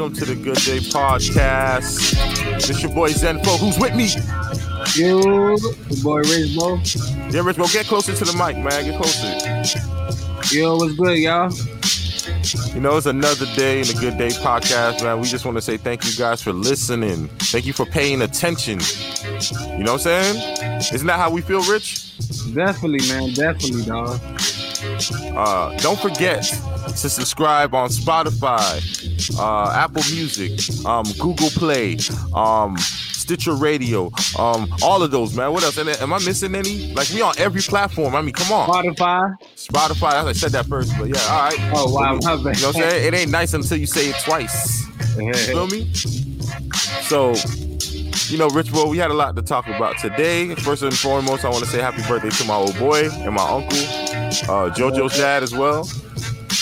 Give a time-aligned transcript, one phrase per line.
[0.00, 2.16] Welcome, to the Good Day Podcast.
[2.56, 4.06] It's your boy Zenfo, who's with me.
[4.96, 6.76] Yo, the boy Rich Bo.
[7.28, 8.82] Yeah, Rich, bro, get closer to the mic, man.
[8.82, 10.56] Get closer.
[10.56, 11.52] Yo, what's good, y'all?
[12.74, 15.20] You know, it's another day in the Good Day Podcast, man.
[15.20, 17.28] We just want to say thank you guys for listening.
[17.38, 18.80] Thank you for paying attention.
[19.76, 20.78] You know what I'm saying?
[20.94, 22.16] Isn't that how we feel, Rich?
[22.54, 23.34] Definitely, man.
[23.34, 24.18] Definitely, dog.
[25.36, 26.50] Uh, don't forget
[26.90, 31.98] to subscribe on Spotify, uh, Apple Music, um, Google Play,
[32.34, 35.52] um, Stitcher Radio, um, all of those, man.
[35.52, 35.78] What else?
[35.78, 36.92] And am I missing any?
[36.94, 38.14] Like we on every platform.
[38.14, 38.68] I mean, come on.
[38.68, 39.36] Spotify.
[39.54, 40.24] Spotify.
[40.24, 41.72] I said that first, but yeah, all right.
[41.74, 42.14] Oh wow.
[42.14, 43.06] You know what I'm saying?
[43.06, 44.86] It ain't nice until you say it twice.
[45.16, 45.92] You feel me?
[47.02, 47.34] So,
[48.28, 50.54] you know, Rich Boy, we had a lot to talk about today.
[50.56, 53.42] First and foremost, I want to say happy birthday to my old boy and my
[53.42, 55.88] uncle, uh, JoJo's dad as well.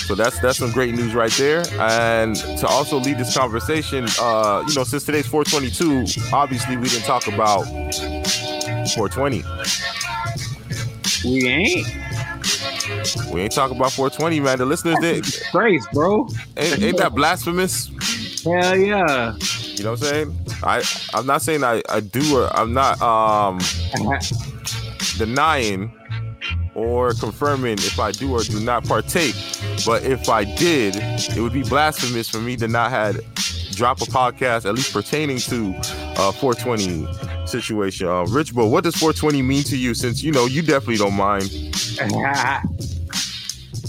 [0.09, 1.65] So that's that's some great news right there.
[1.79, 7.05] And to also lead this conversation, uh, you know, since today's 422, obviously we didn't
[7.05, 7.65] talk about
[8.95, 9.45] 420.
[11.27, 11.87] We ain't.
[13.31, 14.57] We ain't talking about 420, man.
[14.57, 15.27] The listeners did.
[15.53, 16.27] Grace, bro.
[16.57, 17.91] Ain't, ain't that blasphemous?
[18.43, 19.37] Hell yeah.
[19.75, 20.39] You know what I'm saying?
[20.63, 23.59] I I'm not saying I I do or I'm not um
[25.19, 25.93] denying
[26.79, 29.35] or confirming if I do or do not partake.
[29.85, 33.21] But if I did, it would be blasphemous for me to not had
[33.75, 35.73] drop a podcast at least pertaining to
[36.17, 37.07] uh 420
[37.47, 38.07] situation.
[38.09, 39.95] Uh, Rich, but what does 420 mean to you?
[39.95, 41.45] Since you know you definitely don't mind.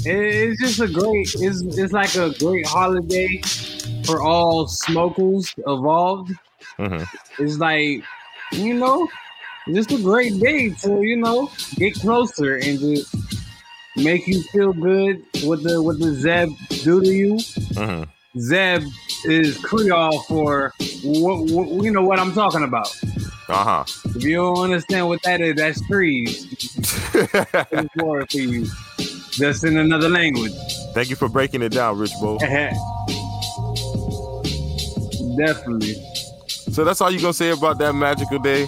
[0.05, 1.35] it's just a great.
[1.35, 3.41] It's it's like a great holiday
[4.05, 6.31] for all smokers involved.
[6.77, 7.07] Mhm.
[7.37, 8.03] It's like
[8.51, 9.07] you know,
[9.73, 13.15] just a great day to you know get closer and just
[13.95, 15.23] make you feel good.
[15.43, 16.49] What the what the Zeb
[16.83, 17.33] do to you?
[17.35, 18.07] Mhm.
[18.39, 18.83] Zeb
[19.25, 22.87] is Creole for what, what you know what I'm talking about.
[23.47, 23.83] Uh huh.
[24.15, 26.45] If you don't understand what that is, that's trees.
[27.11, 27.63] huh.
[27.71, 28.67] It's more for you.
[29.31, 30.51] Just in another language.
[30.93, 32.37] Thank you for breaking it down, Rich Bo.
[35.37, 35.95] Definitely.
[36.71, 38.67] So that's all you gonna say about that magical day?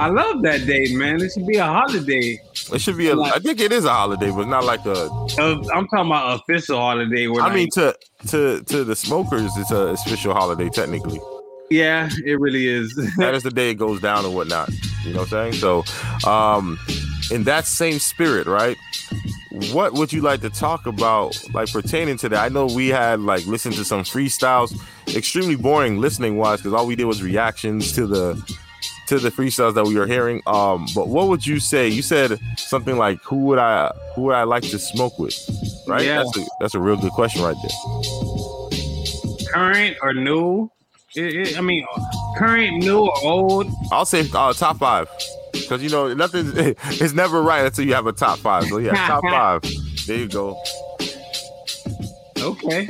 [0.00, 1.20] I love that day, man.
[1.20, 2.40] It should be a holiday.
[2.72, 3.18] It should be a.
[3.20, 4.92] I think it is a holiday, but not like a.
[5.38, 7.26] Uh, I'm talking about official holiday.
[7.28, 7.94] Where I like- mean, to
[8.28, 11.20] to to the smokers, it's a official holiday technically.
[11.70, 12.94] yeah, it really is.
[13.18, 14.70] that is the day it goes down and whatnot.
[15.04, 15.52] You know what I'm saying?
[15.54, 15.84] So,
[16.28, 16.78] um,
[17.30, 18.76] in that same spirit, right?
[19.72, 22.38] What would you like to talk about, like pertaining to that?
[22.42, 24.72] I know we had like listened to some freestyles,
[25.14, 28.56] extremely boring listening wise, because all we did was reactions to the
[29.10, 30.40] to the freestyles that we were hearing.
[30.46, 31.88] Um, but what would you say?
[31.88, 35.36] You said something like, "Who would I who would I like to smoke with?"
[35.86, 36.04] Right?
[36.06, 36.18] Yeah.
[36.24, 39.48] That's a that's a real good question right there.
[39.52, 40.70] current or new?
[41.16, 41.84] It- it- I mean,
[42.38, 43.66] current, new, or old?
[43.90, 45.08] I'll say uh, top five
[45.52, 46.46] because you know nothing
[47.00, 48.64] is never right until you have a top five.
[48.66, 49.62] So yeah, top five.
[50.06, 50.56] There you go.
[52.38, 52.88] Okay.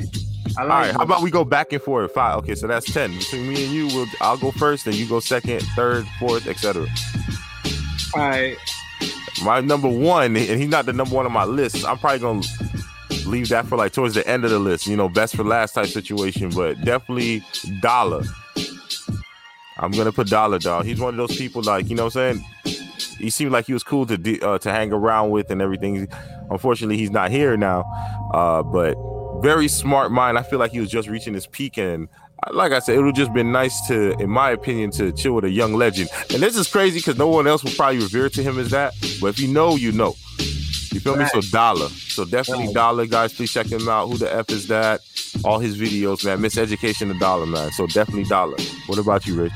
[0.61, 2.13] I All right, how about we go back and forth?
[2.13, 2.37] Five.
[2.39, 3.17] Okay, so that's ten.
[3.17, 6.87] Between me and you, we'll, I'll go first, then you go second, third, fourth, etc.
[8.15, 8.57] All right.
[9.43, 11.87] My number one, and he's not the number one on my list.
[11.87, 12.43] I'm probably gonna
[13.27, 14.87] leave that for like towards the end of the list.
[14.87, 17.43] You know, best for last type situation, but definitely
[17.81, 18.23] Dollar.
[19.79, 20.85] I'm gonna put Dollar dog.
[20.85, 22.77] He's one of those people like you know what I'm saying.
[23.19, 26.07] He seemed like he was cool to de- uh, to hang around with and everything.
[26.51, 27.81] Unfortunately, he's not here now.
[28.35, 28.95] Uh, but
[29.43, 30.39] very smart mind.
[30.39, 32.09] I feel like he was just reaching his peak, and
[32.53, 35.45] like I said, it would just been nice to, in my opinion, to chill with
[35.45, 36.09] a young legend.
[36.33, 38.95] And this is crazy because no one else will probably revere to him as that.
[39.21, 40.15] But if you know, you know.
[40.93, 41.25] You feel me?
[41.27, 41.89] So Dollar.
[41.89, 42.75] So definitely Right.
[42.75, 43.33] Dollar, guys.
[43.33, 44.09] Please check him out.
[44.09, 45.01] Who the f is that?
[45.45, 46.41] All his videos, man.
[46.41, 47.71] Miseducation of Dollar, man.
[47.73, 48.57] So definitely Dollar.
[48.87, 49.53] What about you, Rich?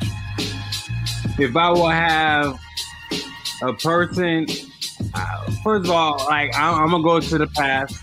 [1.39, 2.57] If I will have
[3.63, 4.47] a person,
[5.13, 8.01] uh, first of all, like I'm, I'm gonna go to the past,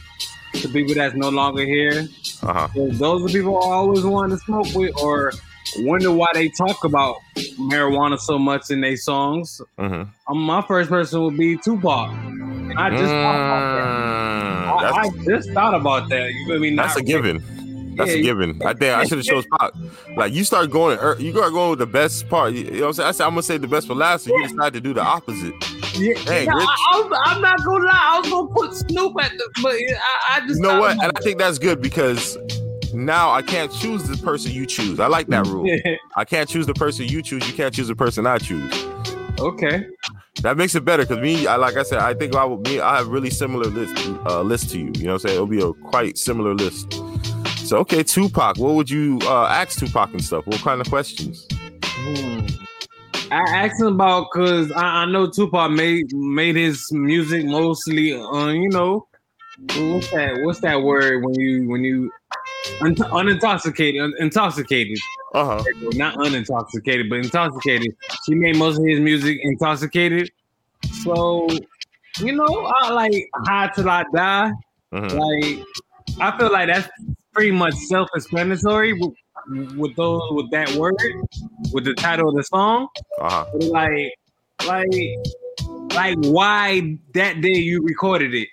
[0.61, 2.07] to people that's no longer here.
[2.43, 2.67] Uh huh.
[2.73, 5.31] 'Cause Those are people I always wanted to smoke with, or
[5.79, 7.15] wonder why they talk about
[7.57, 9.61] marijuana so much in their songs.
[9.77, 12.09] hmm Um, my first person would be Tupac.
[12.11, 13.85] And I just thought about that.
[13.85, 16.31] Mm, I, I just thought about that.
[16.33, 16.75] You feel me?
[16.75, 17.43] that's a given.
[17.95, 18.61] That's Yeah, a given.
[18.65, 19.73] I think I should have chose Pac.
[20.15, 22.53] Like you start going, er, you start going with the best part.
[22.53, 23.09] You know what I'm saying?
[23.09, 25.01] I said I'm gonna say the best for last, so you decide to do the
[25.01, 25.53] opposite.
[25.95, 27.91] Yeah, Hey, no, I, I'm not gonna lie.
[27.93, 30.91] I was gonna put Snoop at the, but I, I just You know what?
[31.03, 32.37] And I think that's good because
[32.93, 34.99] now I can't choose the person you choose.
[34.99, 35.69] I like that rule.
[36.15, 37.47] I can't choose the person you choose.
[37.47, 38.71] You can't choose the person I choose.
[39.39, 39.85] okay.
[40.43, 42.79] That makes it better because me, I like I said, I think I would me.
[42.79, 43.93] I have really similar list
[44.25, 44.91] uh, list to you.
[44.95, 45.35] You know what I'm saying?
[45.35, 46.93] It'll be a quite similar list.
[47.63, 48.57] So okay, Tupac.
[48.57, 50.45] What would you uh, ask Tupac and stuff?
[50.45, 51.47] What kind of questions?
[51.83, 52.39] Hmm.
[53.31, 58.57] I asked him about because I, I know Tupac made made his music mostly on
[58.61, 59.07] you know
[59.75, 62.11] what's that what's that word when you when you
[62.81, 64.97] un- unintoxicated un- intoxicated
[65.33, 65.63] Uh huh.
[65.93, 67.95] not unintoxicated but intoxicated.
[68.25, 70.29] He made most of his music intoxicated.
[71.03, 71.47] So
[72.19, 74.51] you know I like high till I die.
[74.91, 75.59] hmm Like
[76.19, 76.89] I feel like that's
[77.33, 79.13] pretty much self-explanatory with,
[79.77, 80.95] with those with that word
[81.73, 82.87] with the title of the song.
[83.19, 83.45] Uh huh.
[83.53, 84.13] Like,
[84.67, 84.87] like,
[85.93, 88.49] like, why that day you recorded it?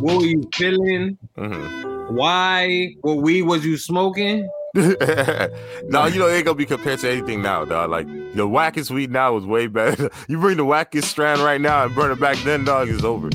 [0.00, 1.18] What were you feeling?
[1.36, 2.94] hmm Why?
[3.02, 4.48] What weed was you smoking?
[4.74, 7.90] no, you know it ain't gonna be compared to anything now, dog.
[7.90, 10.10] Like the wackest weed now is way better.
[10.28, 13.30] You bring the wackest strand right now and burn it back then, dog, is over.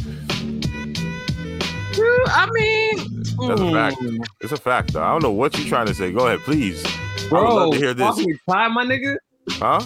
[2.27, 3.97] I mean, That's a fact.
[4.01, 5.03] mm, It's a fact, though.
[5.03, 6.11] I don't know what you're trying to say.
[6.11, 6.83] Go ahead, please.
[6.85, 6.89] I
[7.23, 7.55] would bro.
[7.55, 8.25] love to hear this.
[8.49, 9.15] Thai, my nigga.
[9.49, 9.81] Huh?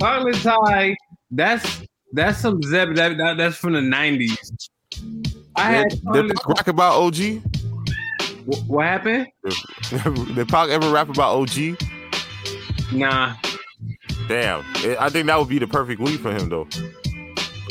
[0.00, 0.96] Chocolate Thai.
[1.30, 1.82] That's
[2.12, 2.94] that's some Zeb.
[2.96, 4.52] That, that that's from the nineties.
[5.56, 7.16] I had Did, did rap about OG?
[7.16, 9.26] Wh- what happened?
[10.34, 11.76] did Pac ever rap about OG?
[12.92, 13.34] Nah.
[14.28, 14.64] Damn.
[14.98, 16.66] I think that would be the perfect weed for him, though.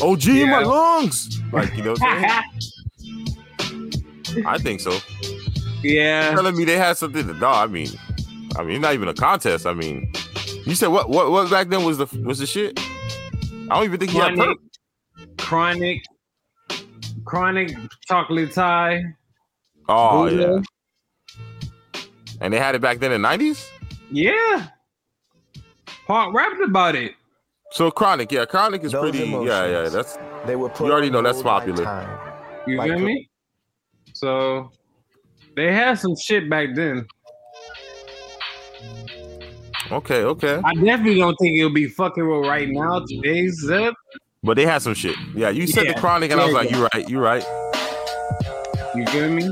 [0.01, 1.41] OG in my lungs.
[1.51, 2.61] Like, you know what I'm saying?
[4.45, 4.97] I think so.
[5.83, 6.31] yeah.
[6.31, 7.69] telling me they had something to dog.
[7.69, 7.89] I mean,
[8.57, 9.65] I mean, not even a contest.
[9.65, 10.11] I mean,
[10.65, 11.09] you said what?
[11.09, 11.31] What?
[11.31, 12.79] What back then was the was the shit?
[13.69, 14.57] I don't even think he had Chronic,
[15.17, 15.37] perp.
[15.37, 16.03] chronic,
[17.25, 17.75] chronic
[18.07, 19.03] chocolate Thai.
[19.87, 20.63] Oh Buddha.
[20.63, 22.01] yeah,
[22.41, 23.69] and they had it back then in the nineties.
[24.11, 24.67] Yeah.
[26.07, 27.13] Park rapped about it.
[27.71, 29.19] So chronic, yeah, chronic is Those pretty.
[29.19, 29.49] Yeah, emotions.
[29.71, 31.83] yeah, that's They were put You already know that's popular.
[31.83, 32.09] time.
[32.65, 33.28] You Like feel the- me?
[34.19, 34.69] So
[35.55, 37.07] they had some shit back then.
[39.93, 40.59] okay, okay.
[40.63, 42.99] I definitely don't think it'll be fucking with right now.
[43.07, 43.93] Today's Zeb.
[44.43, 45.15] But they had some shit.
[45.33, 45.93] Yeah, you said Yeah.
[45.93, 47.45] the chronic, and I was like, you're right, you're right.
[48.93, 49.49] You feel me?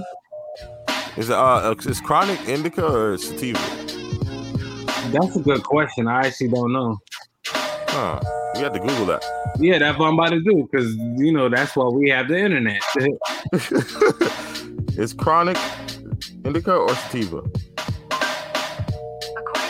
[1.15, 3.59] Is it uh, is chronic indica or sativa?
[5.13, 6.09] That's a good question.
[6.09, 6.97] I actually don't know.
[7.47, 8.19] Huh?
[8.55, 9.23] You have to Google that.
[9.59, 12.37] Yeah, that's what I'm about to do because you know that's why we have the
[12.37, 12.81] internet.
[14.97, 15.57] is chronic
[16.43, 17.37] indica or sativa?
[17.37, 17.53] According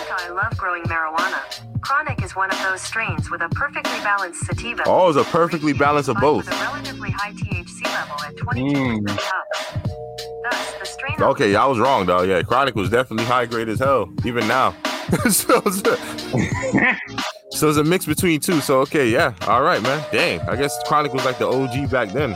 [0.05, 1.41] to I Love Growing Marijuana,
[1.81, 4.83] Chronic is one of those strains with a perfectly balanced sativa.
[4.85, 6.45] Oh, it's a perfectly balanced of both.
[6.45, 9.05] With a relatively high THC level at 22% Mm.
[10.43, 12.21] Thus, the strain Okay, I was wrong though.
[12.21, 14.75] Yeah, Chronic was definitely high grade as hell, even now.
[15.29, 15.61] so,
[17.51, 18.61] so it's a mix between two.
[18.61, 20.05] So okay, yeah, all right, man.
[20.11, 22.35] Dang, I guess Chronic was like the OG back then.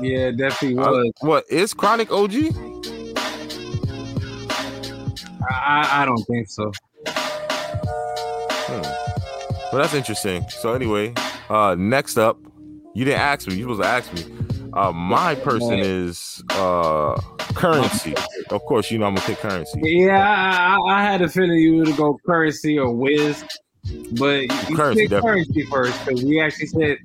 [0.00, 1.12] Yeah, definitely Uh, was.
[1.20, 2.32] what is Chronic OG?
[5.50, 6.72] I, I don't think so.
[8.66, 8.82] Hmm.
[9.72, 10.44] Well, that's interesting.
[10.48, 11.14] So anyway,
[11.48, 12.38] uh, next up,
[12.94, 13.54] you didn't ask me.
[13.54, 14.24] You supposed to ask me.
[14.74, 17.20] Uh, my person is uh
[17.54, 18.14] Curren$y.
[18.50, 19.80] Of course, you know I'm gonna pick Curren$y.
[19.84, 23.44] Yeah, I, I, had a feeling you would go Curren$y or Wiz,
[24.12, 26.98] but you Curren$y, Curren$y first because we actually said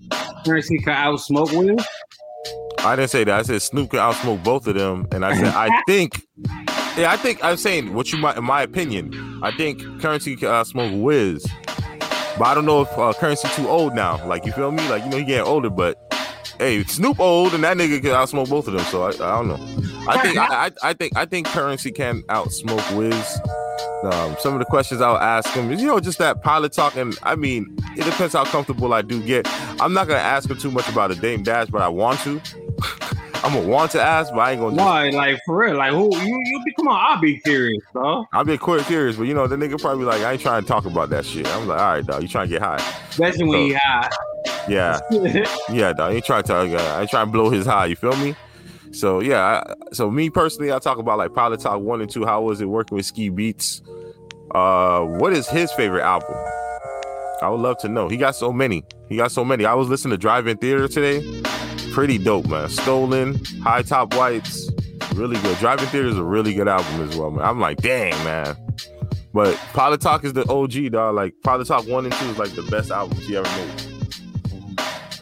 [0.46, 1.86] Curren$y could outsmoke Wiz.
[2.88, 3.40] I didn't say that.
[3.40, 6.26] I said Snoop can outsmoke both of them, and I said I think.
[6.98, 9.14] Yeah, I think I'm saying what you might, in my opinion,
[9.44, 11.46] I think Curren$y can outsmoke Wiz,
[12.40, 14.26] but I don't know if uh, Curren$y too old now.
[14.26, 14.88] Like you feel me?
[14.90, 15.96] Like you know he getting older, but
[16.58, 18.84] hey, Snoop old, and that nigga can outsmoke both of them.
[18.86, 19.60] So I, I don't know.
[20.08, 23.40] I think I, I, I think I think Curren$y can outsmoke Wiz.
[24.04, 26.96] Um, some of the questions I'll ask him is, you know, just that pilot talk.
[26.96, 29.48] And I mean, it depends how comfortable I do get.
[29.82, 32.42] I'm not gonna ask him too much about a Dame Dash, but I want to.
[33.48, 34.76] I'm gonna want to ask, but I ain't gonna.
[34.76, 35.10] Just, Why?
[35.10, 35.78] Like for real?
[35.78, 36.14] Like who?
[36.18, 37.00] You you be come on?
[37.00, 38.26] I'll be curious, though.
[38.34, 40.68] I'll be quite curious, but you know, the nigga probably like, I ain't trying to
[40.68, 41.48] talk about that shit.
[41.48, 42.76] I'm like, all right, dog, you trying to get high?
[43.10, 44.10] Especially when he high.
[44.68, 45.00] Yeah,
[45.72, 46.12] yeah, dog.
[46.12, 47.86] You ain't trying to tell, I ain't trying to blow his high.
[47.86, 48.36] You feel me?
[48.92, 52.26] So yeah, I, so me personally, I talk about like Pilot Talk one and two.
[52.26, 53.82] How was it working with Ski Beatz?
[54.52, 56.36] Uh, what is his favorite album?
[57.42, 58.10] I would love to know.
[58.10, 58.84] He got so many.
[59.08, 59.66] He got so many.
[59.66, 61.22] I was listening to Drive In Theater today.
[61.98, 62.70] Pretty dope, man.
[62.70, 64.70] Stolen, High Top Whites,
[65.16, 65.58] Really good.
[65.58, 67.44] Drive In Theater is a really good album as well, man.
[67.44, 68.56] I'm like, dang, man.
[69.34, 71.16] But Pilot Talk is the OG, dog.
[71.16, 73.82] Like Pilot Talk one and two is like the best albums he ever made.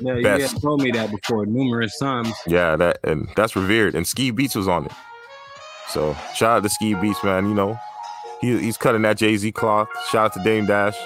[0.01, 2.33] Yeah, you have told me that before numerous times.
[2.45, 3.95] Yeah, that and that's revered.
[3.95, 4.91] And Ski Beatz was on it.
[5.87, 7.47] So shout out to Ski Beatz, man.
[7.47, 7.79] You know,
[8.41, 9.87] he, he's cutting that Jay Z cloth.
[10.11, 10.97] Shout out to Dame Dash.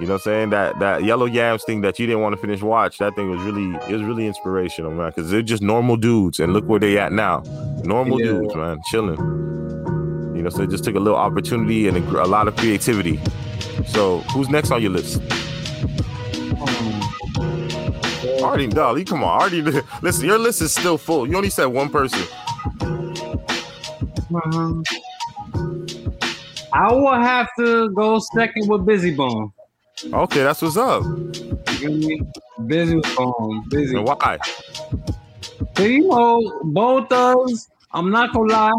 [0.00, 0.50] You know what I'm saying?
[0.50, 3.40] That that Yellow Yams thing that you didn't want to finish watch, that thing was
[3.42, 5.10] really it was really inspirational, man.
[5.10, 7.42] Because they're just normal dudes, and look where they at now.
[7.84, 8.32] Normal Yeah.
[8.32, 9.18] dudes, man, chilling.
[10.36, 13.20] You know, so they just took a little opportunity and a, a lot of creativity.
[13.86, 15.22] So who's next on your list?
[18.42, 19.62] Already, Dolly, Come on, already.
[20.02, 21.26] Listen, your list is still full.
[21.28, 22.20] You only said one person.
[24.44, 24.82] Um,
[26.72, 29.52] I will have to go second with Bizzy Bone.
[30.02, 31.04] Okay, that's what's up.
[31.04, 32.20] You feel me?
[32.60, 33.96] Bizzy Bone, Bizzy.
[33.96, 34.38] And why?
[35.76, 37.68] So you know, both of us.
[37.92, 38.72] I'm not gonna lie.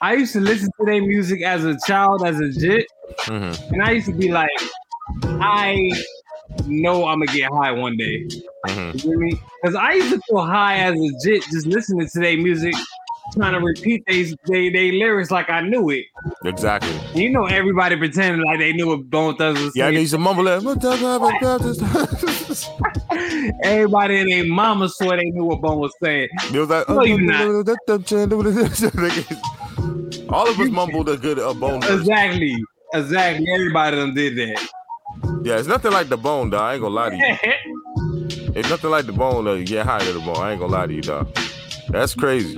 [0.00, 2.86] I used to listen to their music as a child, as a jit,
[3.26, 4.48] Mhm, and I used to be like,
[5.22, 5.90] I
[6.66, 8.24] know I'm gonna get high one day.
[8.66, 8.94] mhm.
[8.94, 9.40] You feel me?
[9.62, 12.74] Because I used to feel high as a jit just listening to their music,
[13.34, 16.06] trying to repeat they they they lyrics like I knew it.
[16.44, 16.94] Exactly.
[17.14, 19.96] You know, everybody pretending like they knew what Bone Thugs was Yeah, saying.
[19.96, 20.62] need some mumble that.
[23.62, 26.28] Everybody and their mama swore they knew what Bone was saying.
[26.52, 27.42] It was like, No, you not.
[30.30, 31.82] all of us mumbled a good uh, bone.
[31.84, 32.56] Exactly.
[32.92, 33.46] Exactly.
[33.52, 34.68] Everybody done did that.
[35.44, 36.60] Yeah, it's nothing like the bone, dog.
[36.62, 37.36] I ain't gonna lie to you.
[38.56, 40.36] It's nothing like the bone to get high to the bone.
[40.36, 41.26] I ain't gonna lie to you, dog.
[41.88, 42.56] That's crazy.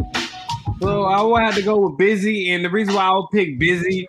[0.81, 3.59] So I will have to go with Bizzy, and the reason why I would pick
[3.59, 4.07] Bizzy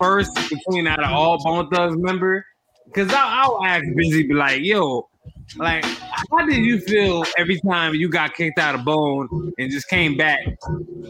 [0.00, 2.44] first between out of all Bone Thugs member,
[2.86, 5.08] because I'll ask Bizzy, be like, yo,
[5.56, 9.88] like, how did you feel every time you got kicked out of Bone and just
[9.88, 10.40] came back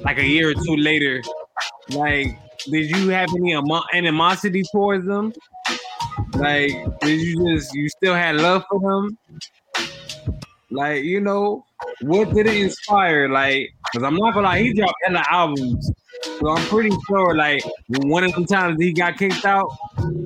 [0.05, 1.23] like a year or two later?
[1.91, 2.37] Like,
[2.71, 3.55] did you have any
[3.95, 5.33] animosity towards them?
[6.35, 9.17] Like, did you just you still had love for them?
[10.73, 11.65] Like, you know,
[12.01, 13.29] what did it inspire?
[13.29, 15.91] Like, because I'm not gonna lie, he dropped hella albums.
[16.41, 19.69] So I'm pretty sure, like, one of the times he got kicked out,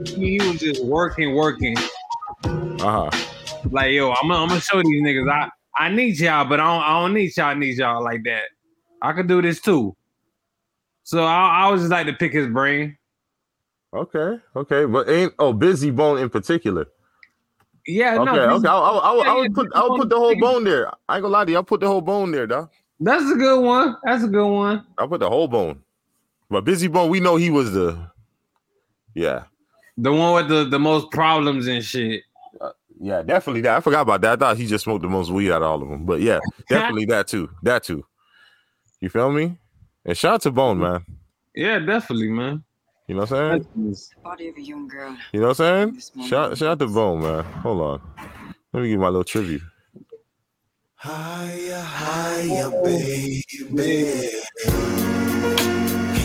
[0.07, 1.77] he, was just working, working.
[2.45, 3.11] Uh huh.
[3.71, 5.31] Like, yo, I'm, gonna- I'm gonna show these niggas.
[5.31, 5.49] I,
[5.79, 8.45] I need y'all, but I don't, I don't need y'all, I need y'all like that.
[9.03, 9.95] I could do this too.
[11.03, 12.97] So I, I would just like to pick his brain.
[13.95, 14.39] Okay.
[14.55, 14.85] Okay.
[14.85, 16.87] But ain't oh Bizzy Bone in particular.
[17.87, 18.25] Yeah, Okay.
[18.25, 18.69] no, okay.
[18.69, 20.89] I, I, I, I, yeah, would put I would put the whole bone there.
[21.09, 21.57] I ain't gonna lie to you.
[21.57, 22.71] I'll put the whole bone there, dog.
[23.01, 23.97] that's a good one.
[24.03, 24.85] That's a good one.
[24.99, 25.83] I'll put the whole bone.
[26.51, 28.11] But Bizzy Bone, we know he was the.
[29.15, 29.45] Yeah.
[29.99, 32.23] The one with the, the most problems and shit.
[32.61, 33.77] Uh, yeah, definitely that.
[33.77, 34.33] I forgot about that.
[34.33, 36.05] I thought he just smoked the most weed out of all of them.
[36.05, 37.49] But yeah, definitely that too.
[37.63, 38.05] That too.
[39.01, 39.59] You feel me?
[40.05, 41.05] And shout out to Bone, man.
[41.55, 42.63] Yeah, definitely, man.
[43.09, 43.85] You know what I'm saying?
[43.85, 45.17] That's- Body of a young girl.
[45.33, 46.27] You know what I'm saying?
[46.29, 47.45] Shout, shout out to Bone, man.
[47.45, 48.01] Hold on.
[48.73, 49.63] Let me give my little tribute.
[50.97, 53.45] Higher, higher, baby.
[53.49, 53.63] Can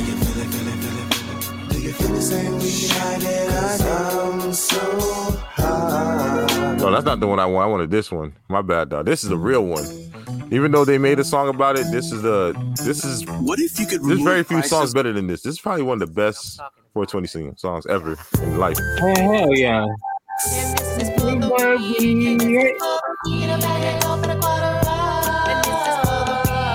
[0.07, 1.69] you feel it, feel it, feel it, feel it?
[1.69, 3.51] Do you feel the same way I did?
[3.81, 4.79] I'm so
[5.53, 6.50] high.
[6.81, 7.67] No, that's not the one I want.
[7.67, 8.33] I wanted this one.
[8.49, 9.05] My bad, dog.
[9.05, 9.85] This is the real one.
[10.51, 13.79] Even though they made a song about it, this is the this is What if
[13.79, 14.71] you could there's very few prices?
[14.71, 15.43] songs better than this.
[15.43, 16.57] This is probably one of the best
[16.93, 18.77] 420 singing songs ever in life.
[19.01, 19.85] Oh, hell yeah.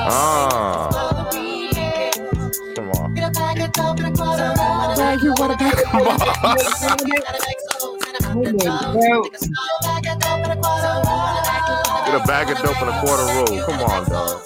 [0.09, 0.89] Ah,
[2.77, 3.17] come on.
[5.23, 5.61] you want
[8.37, 8.55] Get
[12.15, 13.47] a bag of dope and a quarter roll.
[13.65, 14.43] Come on, dog.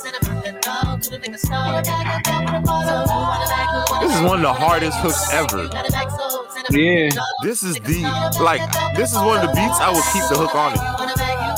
[4.00, 5.68] This is one of the hardest hooks ever.
[6.70, 7.11] Yeah.
[7.42, 8.02] This is the
[8.40, 8.62] like
[8.94, 11.50] this is one of the beats I will keep the hook on it.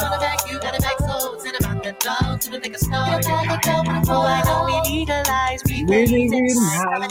[5.89, 7.09] Really, really high.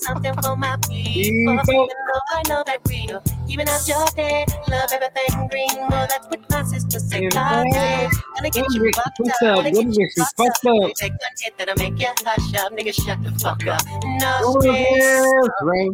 [0.00, 1.22] Something for my people.
[1.22, 1.88] Even though
[2.32, 3.22] I know that real.
[3.48, 5.68] Even out your day, love everything green.
[5.88, 7.32] Well, that's what my sister said.
[7.32, 8.10] God damn.
[8.36, 9.14] Gonna get you fucked up.
[9.24, 9.38] this?
[9.40, 10.32] Gonna What get is you this?
[10.36, 10.90] fucked Fucked up.
[10.90, 10.94] up.
[10.96, 12.72] Take one hit that'll make you hush up.
[12.72, 13.80] Nigga, shut the fuck up.
[14.20, 14.90] No Oh, stress.
[14.90, 15.90] yes, right.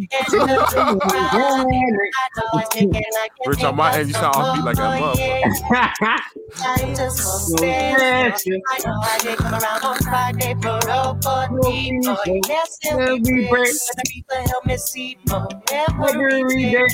[3.46, 6.18] Rich, on my end, you sound offbeat like that motherfucker.
[6.50, 8.02] Just won't stand.
[8.02, 12.00] I know I did come around on Friday for a party.
[12.04, 12.78] Oh, yes.
[12.82, 15.48] But the people help me see more.
[15.72, 16.86] Every day.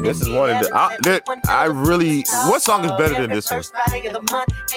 [0.00, 3.50] This is one of the I, that, I really what song is better than this
[3.50, 3.62] one?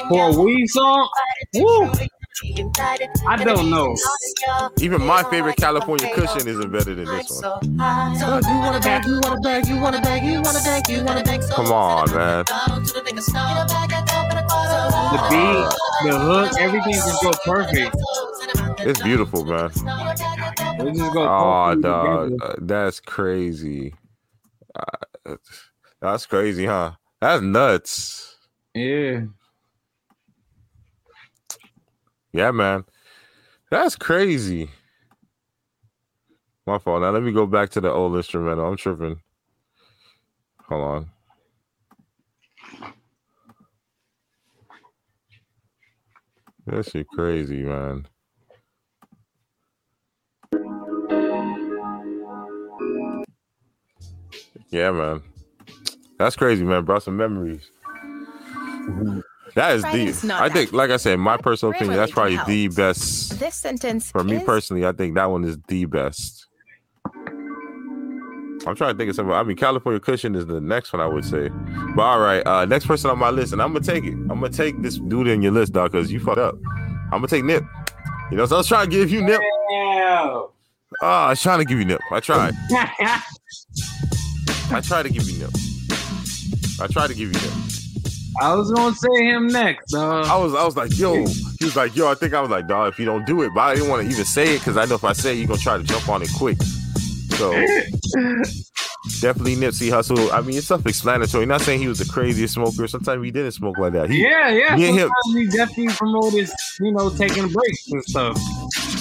[0.10, 1.10] For a weed song?
[1.56, 1.92] Woo.
[2.44, 3.96] I don't know.
[4.80, 7.42] Even my favorite California cushion isn't better than this one.
[7.42, 11.24] So you wanna bag, you wanna bag, you wanna bag, you wanna bag, you wanna
[11.24, 11.42] bag.
[11.52, 12.44] Come on, man.
[15.14, 17.96] The beat, the hook, everything just go perfect.
[18.80, 19.72] It's beautiful, man.
[20.78, 23.96] It Oh, dog, uh, that's crazy.
[24.76, 25.38] Uh,
[26.02, 26.92] that's crazy, huh?
[27.22, 28.36] That's nuts.
[28.74, 29.22] Yeah.
[32.36, 32.84] Yeah, man.
[33.72, 34.70] That's crazy.
[36.68, 37.02] My fault.
[37.02, 38.66] Now let me go back to the old instrumental.
[38.66, 39.22] I'm tripping.
[40.68, 41.10] Hold on.
[46.66, 48.06] That shit crazy, man.
[54.72, 55.22] Yeah, man.
[56.20, 56.84] That's crazy, man.
[56.84, 57.72] Brought some memories.
[58.74, 59.20] Mm-hmm.
[59.56, 60.28] That is Writing's deep.
[60.28, 62.48] not I think, like I said, my personal Grammarly opinion, that's probably help.
[62.48, 64.86] the best This sentence for me is- personally.
[64.86, 66.48] I think that one is the best.
[68.68, 69.32] I'm trying to think of something.
[69.34, 71.50] I mean, California Cushion is the next one I would say.
[71.96, 74.14] But all right, uh, next person on my list, and I'm gonna take it.
[74.14, 76.56] I'm gonna take this dude in your list, dog, because you fucked up.
[77.12, 77.64] I'm gonna take Nip.
[78.32, 79.40] You know, so I was trying to give you Nip.
[79.70, 80.30] Yeah.
[80.32, 80.50] Oh,
[81.02, 82.02] I was trying to give you Nip.
[82.12, 82.54] I tried.
[84.72, 85.52] I tried to give you Nip.
[86.82, 87.75] I tried to give you Nip.
[88.42, 89.94] I was gonna say him next.
[89.94, 91.26] Uh, I was, I was like, yo.
[91.60, 92.10] He was like, yo.
[92.10, 92.92] I think I was like, dog.
[92.94, 94.86] If you don't do it, but I didn't want to even say it because I
[94.86, 96.62] know if I say it, you're gonna try to jump on it quick.
[97.38, 97.52] So
[99.22, 100.32] definitely Nipsey Hussle.
[100.32, 101.46] I mean, it's self-explanatory.
[101.46, 102.88] Not saying he was the craziest smoker.
[102.88, 104.10] Sometimes he didn't smoke like that.
[104.10, 104.76] He, yeah, yeah.
[104.76, 106.50] Him- Sometimes he definitely promoted,
[106.80, 108.38] you know, taking breaks and stuff.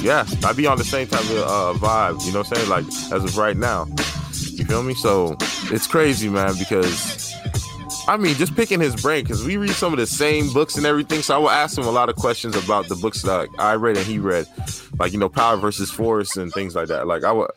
[0.02, 2.24] yeah, I be on the same type of uh, vibe.
[2.26, 2.68] You know what I'm saying?
[2.68, 3.86] Like as of right now.
[4.32, 4.94] You feel me?
[4.94, 5.36] So
[5.72, 6.54] it's crazy, man.
[6.58, 7.34] Because
[8.06, 10.84] I mean, just picking his brain because we read some of the same books and
[10.84, 11.23] everything.
[11.23, 13.96] So I will ask him a lot of questions about the books that I read
[13.96, 14.46] and he read,
[14.99, 17.06] like you know, Power versus Force and things like that.
[17.06, 17.50] Like I would.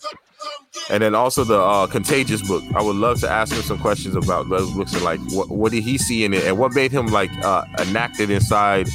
[0.90, 2.64] And then also the uh, Contagious book.
[2.76, 5.72] I would love to ask him some questions about those books and like what, what
[5.72, 8.88] did he see in it and what made him like uh, enacted inside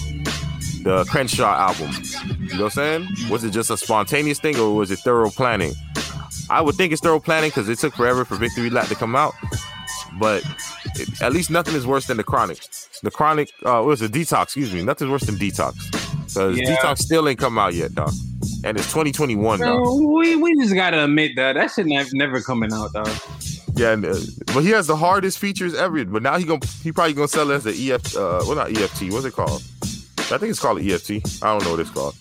[0.82, 1.90] the Crenshaw album.
[2.40, 3.08] You know what I'm saying?
[3.30, 5.74] Was it just a spontaneous thing or was it thorough planning?
[6.50, 9.14] I would think it's thorough planning because it took forever for Victory Lap to come
[9.14, 9.34] out.
[10.18, 10.44] But
[10.96, 12.58] it, at least nothing is worse than the Chronic.
[13.02, 14.12] The Chronic, uh, what was it?
[14.12, 14.82] Detox, excuse me.
[14.82, 15.74] Nothing's worse than Detox.
[16.26, 16.76] Because Yeah.
[16.76, 18.12] Detox still ain't come out yet, dog.
[18.64, 20.00] And it's 2021, dog.
[20.00, 23.04] We, we just gotta admit that that shit nev- never coming out though.
[23.74, 24.14] Yeah, and, uh,
[24.54, 26.04] but he has the hardest features ever.
[26.04, 28.14] But now he gonna he probably gonna sell it as the EF.
[28.16, 29.10] Uh, well, not EFT.
[29.12, 29.62] What's it called?
[30.30, 31.42] I think it's called EFT.
[31.42, 32.14] I don't know what it's called.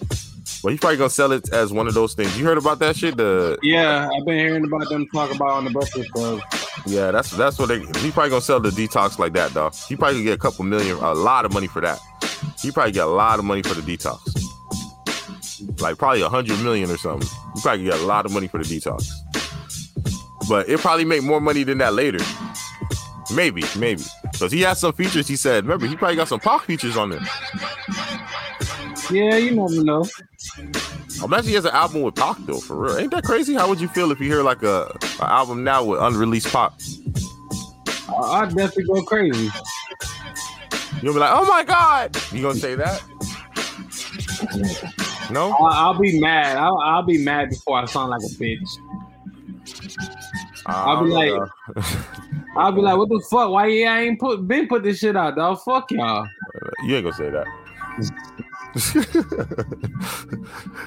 [0.64, 2.38] But he's probably gonna sell it as one of those things.
[2.40, 3.18] You heard about that shit?
[3.18, 6.42] The Yeah, I've been hearing about them talk about on the Breakfast Club.
[6.86, 7.80] Yeah, that's that's what they.
[7.80, 9.74] He probably gonna sell the detox like that, dog.
[9.88, 12.00] He probably gonna get a couple million, a lot of money for that.
[12.62, 14.20] He probably get a lot of money for the detox.
[15.80, 17.30] Like probably a hundred million or something.
[17.56, 19.10] You probably get a lot of money for the detox.
[20.50, 22.20] But it probably make more money than that later.
[23.34, 24.04] Maybe, maybe.
[24.32, 25.66] Because he has some features he said.
[25.66, 27.22] Remember, he probably got some pop features on there.
[29.10, 30.06] Yeah, you never know.
[31.24, 32.98] Imagine he has an album with Pac though, for real.
[32.98, 33.54] Ain't that crazy?
[33.54, 36.72] How would you feel if you hear like a, a album now with unreleased Pac?
[38.10, 39.50] I- I'd definitely go crazy.
[41.02, 42.16] You'll be like, oh my god.
[42.32, 43.02] You gonna say that?
[45.32, 45.52] No?
[45.54, 46.58] I'll, I'll be mad.
[46.58, 48.68] I'll, I'll be mad before I sound like a bitch.
[50.66, 51.52] I'll be Uh, like-
[52.58, 53.50] I'll be like, what the fuck?
[53.50, 55.60] Why yeah, I ain't put been put this shit out, dog?
[55.64, 56.28] Fuck y'all.
[56.86, 57.48] you ain't gonna say that.
[58.96, 59.04] you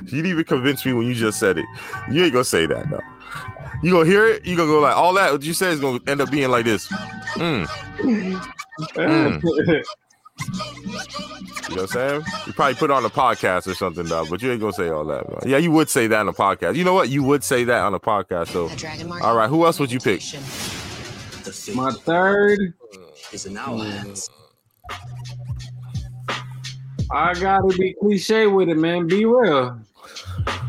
[0.06, 1.66] didn't even convince me when you just said it.
[2.10, 3.00] You ain't gonna say that though.
[3.82, 4.46] You gonna hear it?
[4.46, 5.32] You gonna go like all that?
[5.32, 6.88] What you say is gonna end up being like this.
[7.34, 7.66] Mm,
[7.98, 9.42] Mm.
[9.42, 9.82] you
[11.76, 12.22] know what I'm saying?
[12.46, 14.88] You probably put it on a podcast or something, though, but you ain't gonna say
[14.88, 15.28] all that.
[15.28, 15.38] Man.
[15.46, 16.76] Yeah, you would say that on a podcast.
[16.76, 17.08] You know what?
[17.08, 18.68] You would say that on a podcast, though.
[19.24, 20.22] All right, who else would you pick?
[21.74, 22.74] My third,
[23.32, 24.28] is an our hands.
[27.10, 29.06] I gotta be cliche with it, man.
[29.06, 29.78] Be real.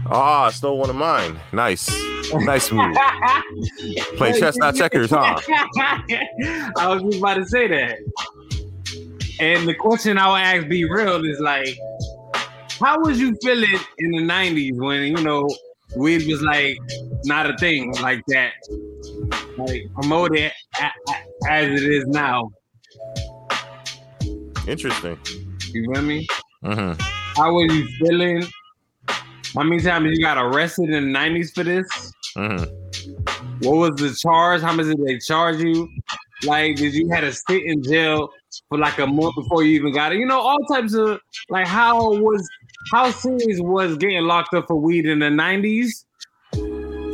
[0.07, 1.39] Ah, stole one of mine.
[1.51, 1.89] Nice,
[2.33, 2.95] nice move.
[4.17, 5.39] Play chess, not checkers, huh?
[6.77, 7.97] I was just about to say that.
[9.39, 11.77] And the question I would ask, be real, is like,
[12.79, 15.49] how was you feeling in the '90s when you know
[15.95, 16.77] weed was like
[17.25, 18.53] not a thing like that,
[19.57, 20.51] like promoted
[21.49, 22.51] as it is now?
[24.67, 25.17] Interesting.
[25.75, 26.25] You feel me?
[26.63, 26.93] hmm
[27.35, 28.45] How was you feeling?
[29.55, 31.85] How many times you got arrested in the '90s for this?
[32.37, 32.63] hmm
[33.59, 34.61] What was the charge?
[34.61, 35.89] How much did they charge you?
[36.43, 38.29] Like, did you had to sit in jail
[38.69, 40.19] for like a month before you even got it?
[40.19, 42.49] You know, all types of like, how was
[42.93, 46.05] how serious was getting locked up for weed in the nineties?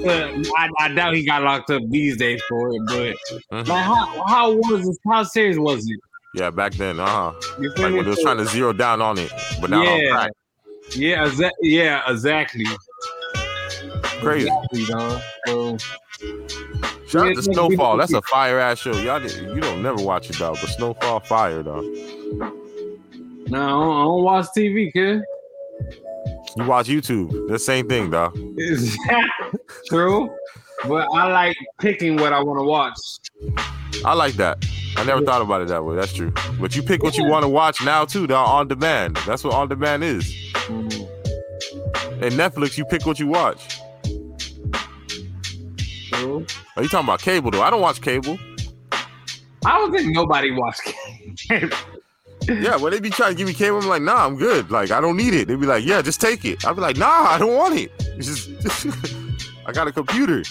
[0.05, 3.15] Uh, I, I doubt he got locked up these days for it, but
[3.57, 3.67] Mhm.
[3.67, 4.97] like how how was it?
[5.11, 5.99] How serious was it?
[6.33, 7.33] Yeah, back then, uh huh.
[7.59, 10.27] Like when they was trying to zero down on it, but now yeah,
[10.95, 12.65] yeah, exa- yeah, exactly.
[14.21, 14.47] Crazy.
[14.47, 15.21] Exactly, dog.
[15.47, 15.77] So,
[17.07, 17.97] Shout out to Snowfall.
[17.97, 18.93] That's a fire ass show.
[18.93, 20.57] Y'all, did, you don't never watch it, dog.
[20.61, 21.83] But Snowfall, fire, dog.
[21.83, 25.21] no, I don't, I don't watch TV, kid.
[26.55, 27.49] You watch YouTube.
[27.49, 28.37] The same thing, dog.
[29.87, 30.29] True?
[30.87, 32.97] But I like picking what I want to watch.
[34.05, 34.65] I like that.
[34.97, 35.95] I never thought about it that way.
[35.95, 36.33] That's true.
[36.59, 38.47] But you pick what you want to watch now too, dog.
[38.47, 39.17] On demand.
[39.25, 40.53] That's what on demand is.
[40.69, 43.79] And Netflix, you pick what you watch.
[46.11, 46.45] True.
[46.75, 47.61] Are you talking about cable though?
[47.61, 48.37] I don't watch cable.
[49.65, 50.81] I don't think nobody watched
[51.35, 51.77] cable.
[52.47, 54.71] Yeah, when they be trying to give me cable, I'm like, nah, I'm good.
[54.71, 55.47] Like, I don't need it.
[55.47, 56.65] They be like, yeah, just take it.
[56.65, 57.91] I'll be like, nah, I don't want it.
[58.17, 58.87] It's just,
[59.67, 60.41] I got a computer.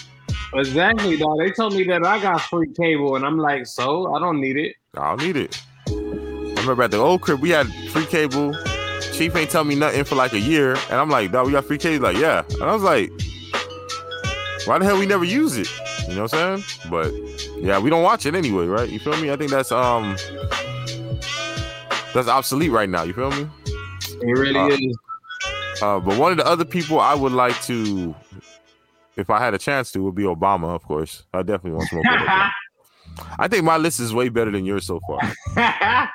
[0.53, 1.37] Exactly, dog.
[1.39, 4.57] They told me that I got free cable, and I'm like, so I don't need
[4.57, 4.75] it.
[4.95, 5.61] I don't need it.
[5.87, 8.53] I remember at the old crib, we had free cable.
[9.13, 11.65] Chief ain't tell me nothing for like a year, and I'm like, dog, we got
[11.65, 11.93] free cable.
[11.93, 13.11] He's like, yeah, and I was like,
[14.65, 15.69] why the hell we never use it?
[16.07, 16.89] You know what I'm saying?
[16.89, 17.11] But
[17.61, 18.89] yeah, we don't watch it anyway, right?
[18.89, 19.31] You feel me?
[19.31, 20.15] I think that's um,
[22.13, 23.03] that's obsolete right now.
[23.03, 23.47] You feel me?
[24.21, 24.97] It really Uh, is.
[25.81, 28.13] Uh, but one of the other people I would like to,
[29.17, 30.75] if I had a chance to, would be Obama.
[30.75, 32.51] Of course, I definitely want to smoke Obama.
[33.39, 35.19] I think my list is way better than yours so far.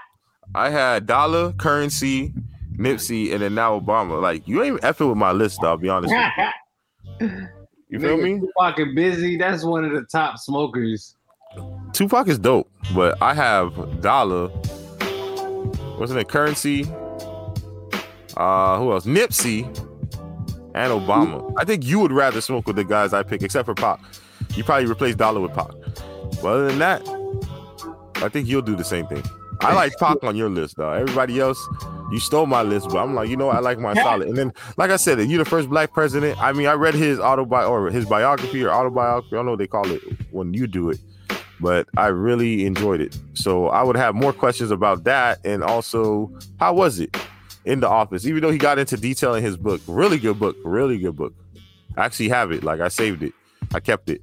[0.55, 2.33] I had dollar, Curren$y,
[2.79, 4.21] Nipsey, and then now Obama.
[4.21, 6.15] Like you ain't effing with my list, though, I'll be honest.
[6.15, 7.49] With you.
[7.89, 8.41] you feel me?
[8.41, 11.17] Tupac and Bizzy, that's one of the top smokers.
[11.93, 14.51] Tupac is dope, but I have dollar.
[15.99, 16.85] Wasn't it Curren$y?
[18.37, 19.07] Uh, who else?
[19.07, 19.65] Nipsey
[20.77, 21.53] and Obama.
[21.57, 23.99] I think you would rather smoke with the guys I pick, except for Pac.
[24.55, 25.71] You probably replace dollar with Pac.
[26.43, 27.03] But other than that,
[28.17, 29.23] I think you'll do the same thing.
[29.63, 30.93] I like Pac on your list, though.
[30.93, 31.59] Everybody else,
[32.13, 33.49] you stole my list, but I'm like, you know.
[33.49, 34.29] I like my solid.
[34.29, 36.41] And then, like I said, you're the first black president.
[36.43, 39.35] I mean, I read his autobi or his biography or autobiography.
[39.35, 40.99] I don't know what they call it when you do it,
[41.59, 43.17] but I really enjoyed it.
[43.33, 47.17] So I would have more questions about that, and also how was it
[47.67, 48.25] in the office?
[48.25, 51.35] Even though he got into detail in his book, really good book, really good book.
[51.97, 52.65] I actually have it.
[52.65, 53.33] Like I saved it.
[53.75, 54.23] I kept it.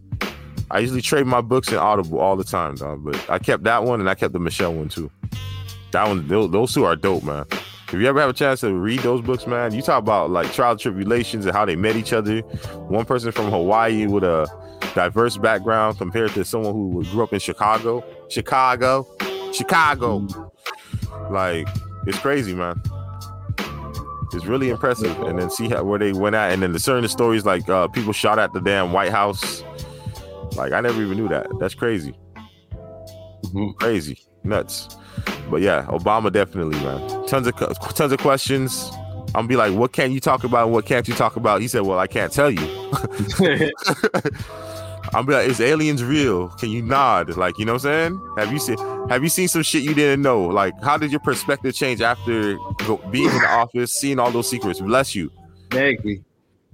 [0.71, 3.03] I usually trade my books in Audible all the time, dog.
[3.03, 5.11] But I kept that one and I kept the Michelle one too.
[5.91, 7.45] That one, those, two are dope, man.
[7.51, 10.51] If you ever have a chance to read those books, man, you talk about like
[10.51, 12.39] trial tribulations and how they met each other.
[12.87, 14.47] One person from Hawaii with a
[14.95, 19.05] diverse background compared to someone who grew up in Chicago, Chicago,
[19.53, 20.27] Chicago.
[21.29, 21.67] Like
[22.07, 22.81] it's crazy, man.
[24.33, 27.07] It's really impressive, and then see how where they went at, and then the certain
[27.09, 29.63] stories like uh, people shot at the damn White House.
[30.55, 31.47] Like I never even knew that.
[31.59, 32.13] That's crazy.
[33.45, 33.75] Mhm.
[33.75, 34.97] Crazy, nuts.
[35.49, 37.25] But yeah, Obama definitely, man.
[37.27, 37.55] Tons of
[37.95, 38.91] tons of questions.
[39.35, 40.65] I'm gonna be like, what can you talk about?
[40.65, 41.61] and What can't you talk about?
[41.61, 42.61] He said, well, I can't tell you.
[45.13, 46.49] I'm be like, is aliens real?
[46.49, 47.35] Can you nod?
[47.37, 48.35] Like, you know what I'm saying?
[48.37, 48.77] Have you seen
[49.09, 50.41] have you seen some shit you didn't know?
[50.43, 54.49] Like, how did your perspective change after go, being in the office, seeing all those
[54.49, 54.79] secrets?
[54.79, 55.31] Bless you.
[55.71, 56.13] exactly.
[56.13, 56.23] You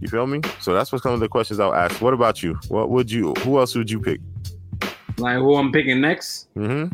[0.01, 0.41] You feel me?
[0.61, 2.01] So that's what some of the questions I'll ask.
[2.01, 2.57] What about you?
[2.69, 4.21] What would you who else would you pick?
[5.17, 6.47] Like who I'm picking next?
[6.55, 6.93] Mm-hmm.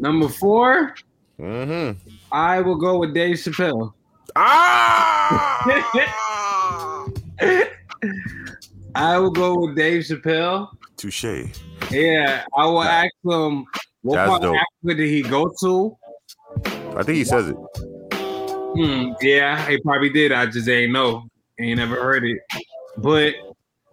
[0.00, 0.94] Number four,
[1.40, 1.96] Mm-hmm.
[2.32, 3.92] I will go with Dave Chappelle.
[4.34, 5.62] Ah!
[8.94, 10.68] I will go with Dave Chappelle.
[10.98, 11.24] Touche.
[11.90, 13.64] Yeah, I will ask him
[14.02, 14.54] what That's part of.
[14.54, 15.96] Africa did he go to?
[16.96, 17.56] I think he says it.
[18.14, 20.32] Hmm, yeah, he probably did.
[20.32, 21.28] I just ain't know.
[21.58, 22.38] Ain't never heard it.
[22.98, 23.34] But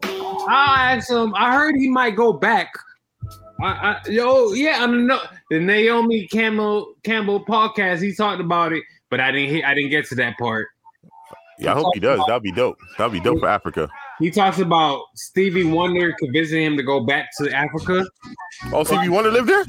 [0.04, 1.34] I asked him.
[1.36, 2.72] I heard he might go back.
[3.62, 5.20] I, I yo, yeah, I don't know.
[5.50, 8.02] The Naomi Campbell Campbell podcast.
[8.02, 9.50] He talked about it, but I didn't.
[9.50, 10.68] hear- I didn't get to that part.
[11.58, 12.20] Yeah, I hope he does.
[12.28, 12.78] That'd be dope.
[12.98, 13.88] That'd be dope for Africa.
[14.20, 18.06] He talks about Stevie Wonder convincing him to go back to Africa.
[18.72, 19.66] Oh, Stevie Wonder want to live there?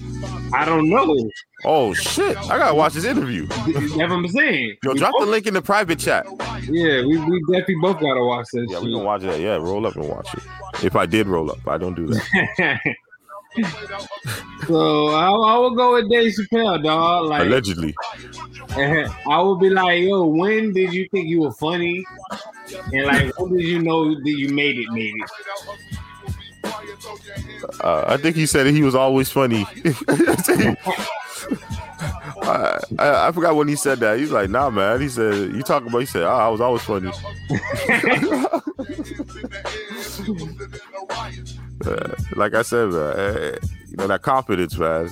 [0.52, 1.30] I don't know.
[1.64, 2.37] Oh shit!
[2.37, 3.46] I gotta watch this interview.
[3.46, 4.76] That's what I'm saying.
[4.85, 6.26] Yo, We drop the link in the private chat.
[6.62, 8.70] Yeah, we, we definitely both gotta watch this.
[8.70, 8.85] Yeah, shit.
[8.85, 9.40] we can watch that.
[9.40, 10.42] Yeah, roll up and watch it.
[10.85, 12.80] If I did roll up, I don't do that.
[14.68, 17.26] so I, I will go with Dave Chappelle, dog.
[17.26, 17.94] Like Allegedly.
[18.76, 22.04] I would be like, yo, when did you think you were funny?
[22.92, 24.90] And like, when did you know that you made it?
[24.92, 25.31] Made it.
[27.81, 29.66] Uh, I think he said he was always funny.
[32.42, 34.18] I, I, I forgot when he said that.
[34.18, 35.00] He's like, nah, man.
[35.00, 36.00] He said, you talking about?
[36.00, 37.11] He said, oh, I was always funny.
[41.85, 45.11] Uh, like I said, man, eh, you know that confidence, man.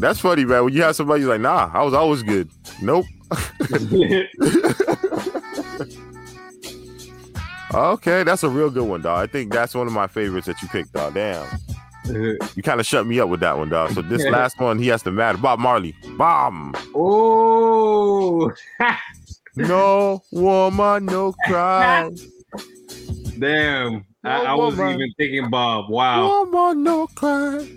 [0.00, 0.64] That's funny, man.
[0.64, 2.48] When you have somebody like, nah, I was always good.
[2.80, 3.06] Nope.
[7.74, 9.18] Okay, that's a real good one, dog.
[9.28, 11.14] I think that's one of my favorites that you picked, dog.
[11.14, 11.46] Damn.
[12.04, 13.92] You kind of shut me up with that one, dog.
[13.92, 15.38] So this last one, he has to matter.
[15.38, 15.94] Bob Marley.
[16.18, 16.74] Bomb.
[16.96, 18.50] oh,
[19.56, 22.10] No woman, no cry.
[23.38, 24.04] damn!
[24.24, 25.90] I, I wasn't even thinking Bob.
[25.90, 26.44] Wow.
[26.44, 27.68] Woman, no cry.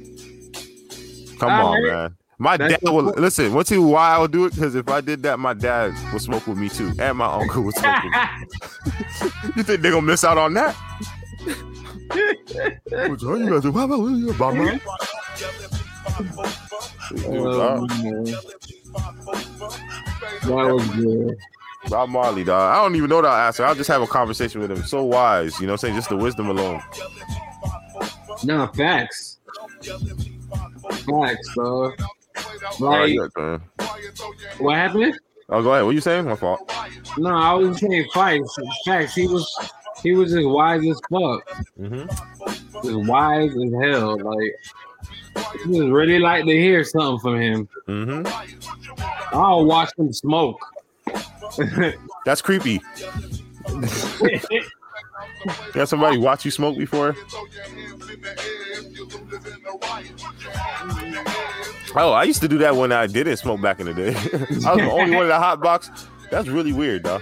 [1.40, 2.16] Come on, man.
[2.38, 3.54] My That's dad will listen.
[3.54, 4.54] What's he why I'll do it?
[4.56, 7.64] Because if I did that, my dad would smoke with me too, and my uncle
[7.64, 9.32] would smoke with me.
[9.56, 10.76] You think they're gonna miss out on that?
[13.10, 13.40] What's wrong?
[13.40, 14.82] You guys do- Bob Marley, Bob Marley.
[17.26, 18.26] Oh, man.
[20.44, 21.38] That was good.
[21.90, 22.74] Bob Marley, dog.
[22.74, 23.66] I don't even know that answer.
[23.66, 24.84] I'll just have a conversation with him.
[24.84, 25.96] So wise, you know what I'm saying?
[25.96, 26.82] Just the wisdom alone.
[28.44, 29.38] No facts.
[30.90, 31.92] Facts, bro.
[32.80, 33.62] Right, Like, got
[34.60, 35.20] what happened?
[35.50, 35.86] Oh, go ahead.
[35.86, 36.26] What you saying?
[36.26, 36.72] My fault.
[37.18, 38.58] No, I was saying facts.
[38.86, 39.14] Facts.
[39.16, 39.72] He was,
[40.02, 41.48] he was just wise as fuck.
[41.80, 42.08] Mm-hmm.
[42.84, 44.18] Just wise as hell.
[44.18, 44.56] Like,
[45.36, 47.70] I just really like to hear something from him.
[47.88, 49.36] Mm-hmm.
[49.36, 50.60] I'll watch him smoke.
[52.26, 52.82] That's creepy.
[55.74, 57.16] Got somebody watch you smoke before?
[61.98, 64.10] Oh, I used to do that when I didn't smoke back in the day.
[64.68, 65.90] I was the only one in the hot box.
[66.30, 67.22] That's really weird, dog.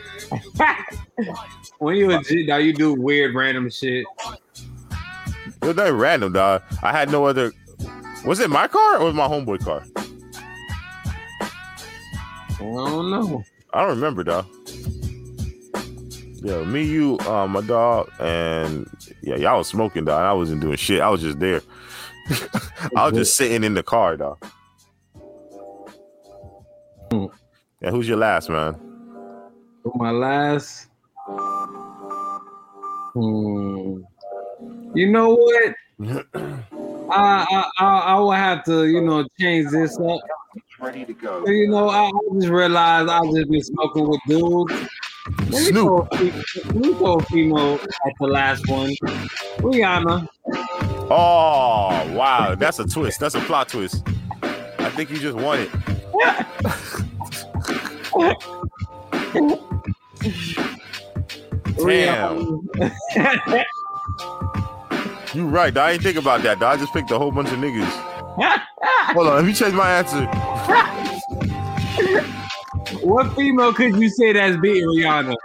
[1.77, 4.03] when you G, dog, you do weird random shit.
[5.61, 6.63] It was nothing random, dog.
[6.81, 7.51] I had no other.
[8.25, 9.85] Was it my car or was my homeboy car?
[12.59, 13.43] I don't know.
[13.73, 14.47] I don't remember, dog.
[16.41, 18.89] Yeah, me, you, uh, my dog, and
[19.21, 20.21] yeah, y'all was smoking, dog.
[20.21, 20.99] I wasn't doing shit.
[20.99, 21.61] I was just there.
[22.95, 24.43] I was just sitting in the car, dog.
[27.81, 28.73] And who's your last man?
[29.83, 30.87] For my last.
[33.13, 34.01] Hmm.
[34.95, 35.73] You know what?
[37.11, 40.19] I, I I I will have to you know change this up.
[40.79, 41.43] Ready to go.
[41.45, 44.89] You know I, I just realized I just been smoking with dudes.
[45.39, 45.85] Let me Snoop.
[45.85, 48.89] throw a fe- Let me throw a female at the last one.
[49.59, 50.27] Rihanna.
[51.09, 52.55] Oh, wow.
[52.55, 53.19] That's a twist.
[53.19, 54.03] That's a plot twist.
[54.41, 55.69] I think you just won it.
[61.77, 62.69] Damn.
[65.33, 65.75] You right.
[65.75, 66.77] I ain't think about that, dog.
[66.77, 67.89] I just picked a whole bunch of niggas.
[69.13, 70.25] Hold on, let me change my answer.
[73.01, 75.35] what female could you say that's beating Rihanna?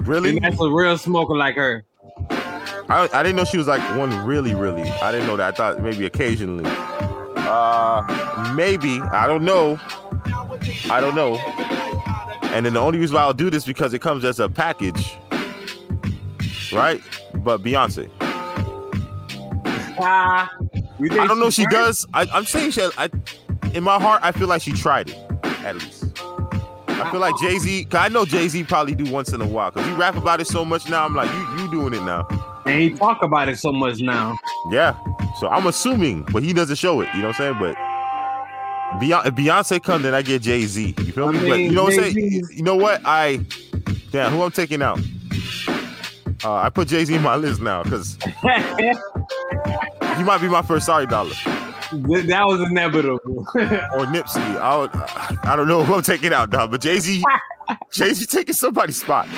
[0.00, 0.30] Really?
[0.30, 1.84] And that's a real smoker like her.
[2.30, 4.82] I, I didn't know she was like one really, really.
[4.82, 5.54] I didn't know that.
[5.54, 6.64] I thought maybe occasionally.
[7.52, 9.00] Uh, maybe.
[9.02, 9.78] I don't know.
[10.90, 11.36] I don't know.
[12.54, 15.16] And then the only reason why I'll do this because it comes as a package,
[16.72, 17.02] right?
[17.34, 18.10] But Beyonce.
[20.98, 21.50] Think I don't know.
[21.50, 21.72] She tried?
[21.72, 22.06] does.
[22.14, 22.88] I, I'm saying she.
[22.96, 23.10] I,
[23.74, 26.04] in my heart, I feel like she tried it at least.
[26.88, 27.88] I feel like Jay Z.
[27.92, 30.46] I know Jay Z probably do once in a while because he rap about it
[30.46, 31.04] so much now.
[31.04, 32.51] I'm like, you you doing it now.
[32.66, 34.38] And he talk about it so much now.
[34.70, 34.96] Yeah.
[35.38, 37.08] So I'm assuming, but he doesn't show it.
[37.14, 37.74] You know what I'm saying?
[37.74, 37.76] But
[39.00, 40.94] Beyonce, if Beyonce come, then I get Jay Z.
[40.98, 41.48] You feel I me?
[41.48, 42.42] but you know what I'm saying?
[42.50, 43.00] You know what?
[43.04, 43.40] I
[44.10, 45.00] damn who I'm taking out.
[46.44, 48.16] Uh, I put Jay Z in my list now because
[50.16, 51.34] he might be my first sorry dollar
[51.92, 53.20] that was inevitable.
[53.54, 54.40] or Nipsey.
[54.58, 54.90] I would,
[55.44, 56.70] I don't know who I'm taking out, dog.
[56.70, 57.22] But Jay Z,
[57.90, 59.28] Jay Z taking somebody's spot.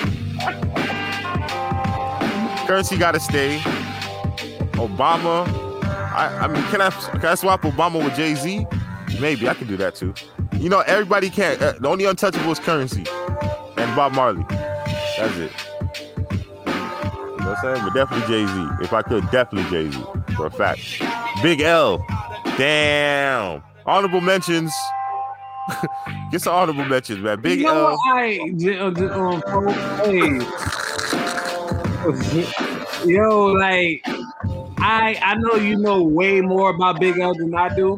[2.65, 3.59] Curren$y got to stay.
[4.73, 5.47] Obama.
[5.83, 8.65] I, I mean, can I can I swap Obama with Jay Z?
[9.19, 10.13] Maybe I can do that too.
[10.57, 11.61] You know, everybody can't.
[11.61, 13.03] Uh, the only untouchable is Curren$y
[13.77, 14.45] and Bob Marley.
[14.49, 15.51] That's it.
[16.65, 17.85] You know what I'm saying?
[17.85, 18.67] But definitely Jay Z.
[18.81, 20.03] If I could, definitely Jay Z
[20.35, 20.81] for a fact.
[21.43, 22.05] Big L.
[22.57, 23.61] Damn.
[23.85, 24.73] Honorable mentions.
[26.31, 27.41] Get some honorable mentions, man.
[27.41, 27.91] Big you know L.
[27.91, 28.39] what I
[28.79, 28.87] uh,
[29.19, 29.67] um,
[30.03, 30.74] hey.
[33.05, 34.01] Yo, like
[34.77, 37.97] I I know you know way more about Big L than I do,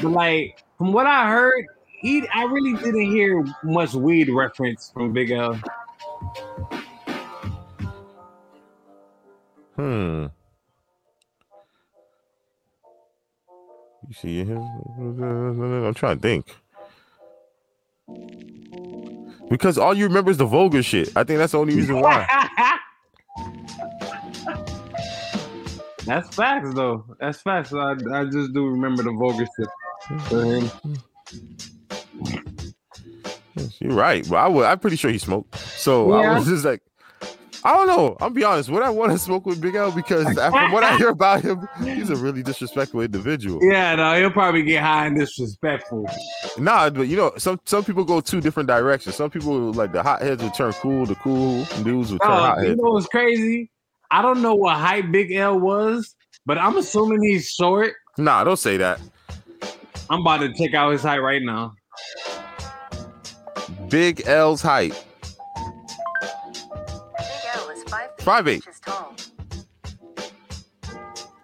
[0.00, 1.66] but like from what I heard,
[2.00, 5.54] he I really didn't hear much weed reference from Big L.
[9.74, 10.26] Hmm.
[14.06, 14.62] You see him?
[15.18, 16.56] I'm trying to think.
[19.48, 21.08] Because all you remember is the vulgar shit.
[21.16, 22.28] I think that's the only reason why.
[26.04, 27.04] That's facts though.
[27.20, 27.72] That's facts.
[27.72, 29.68] I, I just do remember the vulgar shit.
[33.80, 35.56] You're right, but I I'm pretty sure he smoked.
[35.56, 36.82] So I was just like,
[37.62, 38.16] I don't know.
[38.20, 38.70] I'll be honest.
[38.70, 39.92] Would I want to smoke with Big L?
[39.92, 43.58] Because from what I hear about him, he's a really disrespectful individual.
[43.62, 46.08] Yeah, no, he'll probably get high and disrespectful.
[46.58, 49.16] Nah, but you know, some some people go two different directions.
[49.16, 52.76] Some people like the hotheads will turn cool, the cool dudes will turn Uh, you
[52.76, 53.70] know what's crazy?
[54.10, 56.14] I don't know what height Big L was,
[56.46, 57.94] but I'm assuming he's short.
[58.16, 59.00] Nah, don't say that.
[60.08, 61.74] I'm about to check out his height right now.
[63.88, 65.04] Big L's height.
[68.20, 69.14] Is 5 8 inches tall.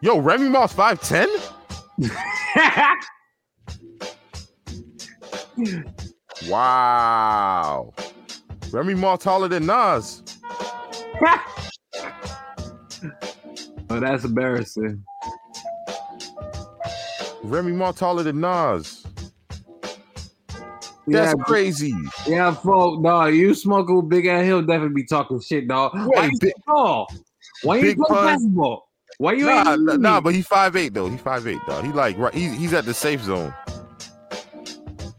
[0.00, 1.52] Yo, Remy Moss 5'10?
[6.48, 7.92] Wow.
[8.70, 10.22] Remy Moss taller than Nas.
[13.90, 15.02] oh, that's embarrassing.
[17.42, 18.95] Remy Moss taller than Nas.
[21.08, 21.94] Yeah, That's crazy.
[22.26, 23.34] yeah, folk, dog.
[23.34, 25.92] You smoking with Big Ass, he'll definitely be talking shit, dog.
[25.94, 27.12] Why Wait, you Big- tall?
[27.62, 28.88] Why you Big play Pun- basketball?
[29.18, 31.08] Why you Nah, ain't nah, nah, but he's 5'8 though.
[31.08, 31.84] He's 5'8, dog.
[31.84, 33.54] He like right, he's he's at the safe zone.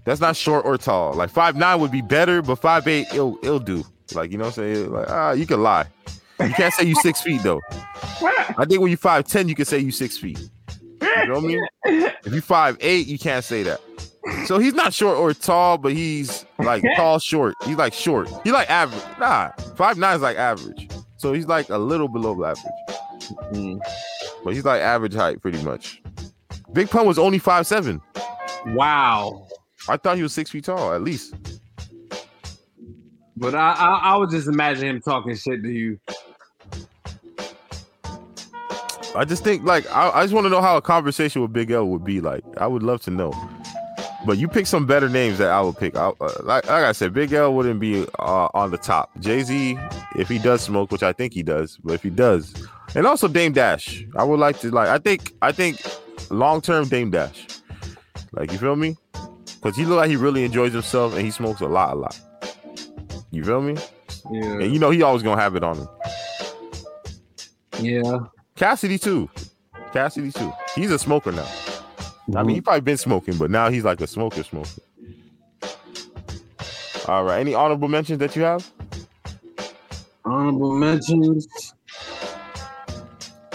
[0.03, 1.13] That's not short or tall.
[1.13, 3.83] Like 5'9 would be better, but 5'8 it'll it'll do.
[4.13, 4.91] Like, you know what I'm saying?
[4.91, 5.85] Like, ah, you can lie.
[6.39, 7.59] You can't say you six feet though.
[8.21, 10.39] I think when you 5'10, you can say you six feet.
[11.01, 11.67] You know what I mean?
[12.25, 13.81] If you 5'8, you can't say that.
[14.45, 17.55] So he's not short or tall, but he's like tall, short.
[17.65, 18.29] He's like short.
[18.43, 19.03] He's like average.
[19.19, 20.89] Nah, five nine is like average.
[21.17, 22.65] So he's like a little below average.
[23.53, 23.79] Mm.
[24.43, 26.01] But he's like average height pretty much.
[26.73, 28.01] Big Pun was only five seven.
[28.67, 29.47] Wow.
[29.89, 31.35] I thought he was six feet tall at least.
[33.37, 35.99] But I, I I would just imagine him talking shit to you.
[39.15, 41.71] I just think like I, I just want to know how a conversation with Big
[41.71, 42.43] L would be like.
[42.57, 43.31] I would love to know.
[44.27, 45.95] But you pick some better names that I would pick.
[45.95, 49.09] I, uh, like, like I said, Big L wouldn't be uh, on the top.
[49.21, 49.79] Jay Z,
[50.17, 52.53] if he does smoke, which I think he does, but if he does,
[52.93, 54.89] and also Dame Dash, I would like to like.
[54.89, 55.81] I think I think
[56.29, 57.47] long term Dame Dash,
[58.33, 58.97] like you feel me?
[59.45, 62.19] Because he look like he really enjoys himself and he smokes a lot, a lot.
[63.31, 63.77] You feel me?
[64.29, 64.59] Yeah.
[64.59, 65.87] And you know he always gonna have it on him.
[67.79, 68.19] Yeah.
[68.57, 69.29] Cassidy too.
[69.93, 70.51] Cassidy too.
[70.75, 71.47] He's a smoker now.
[72.35, 74.81] I mean, he probably been smoking, but now he's like a smoker smoker.
[77.07, 77.39] All right.
[77.39, 78.69] Any honorable mentions that you have?
[80.25, 81.47] Honorable mentions.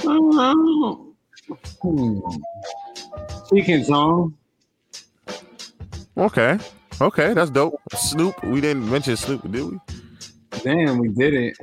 [0.05, 1.15] Oh,
[1.83, 2.19] hmm.
[3.47, 4.35] Speaking song.
[6.17, 6.59] Okay.
[7.01, 7.81] Okay, that's dope.
[7.95, 8.43] Snoop.
[8.45, 9.79] We didn't mention Snoop, did we?
[10.63, 11.59] Damn, we did it.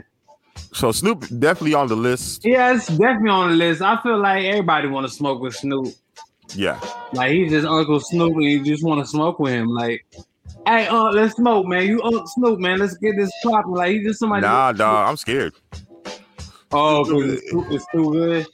[0.73, 2.45] So Snoop definitely on the list.
[2.45, 3.81] Yeah, definitely on the list.
[3.81, 5.87] I feel like everybody want to smoke with Snoop.
[6.55, 6.79] Yeah.
[7.13, 9.67] Like he's just Uncle Snoop, and you just want to smoke with him.
[9.67, 10.05] Like,
[10.65, 11.85] hey, uh, let's smoke, man.
[11.87, 12.79] You Uncle Snoop, man.
[12.79, 13.71] Let's get this popping.
[13.73, 14.41] Like he's just somebody.
[14.41, 15.09] Nah, dog.
[15.09, 15.53] I'm scared.
[16.71, 18.47] Oh, because it's, too- it's too good.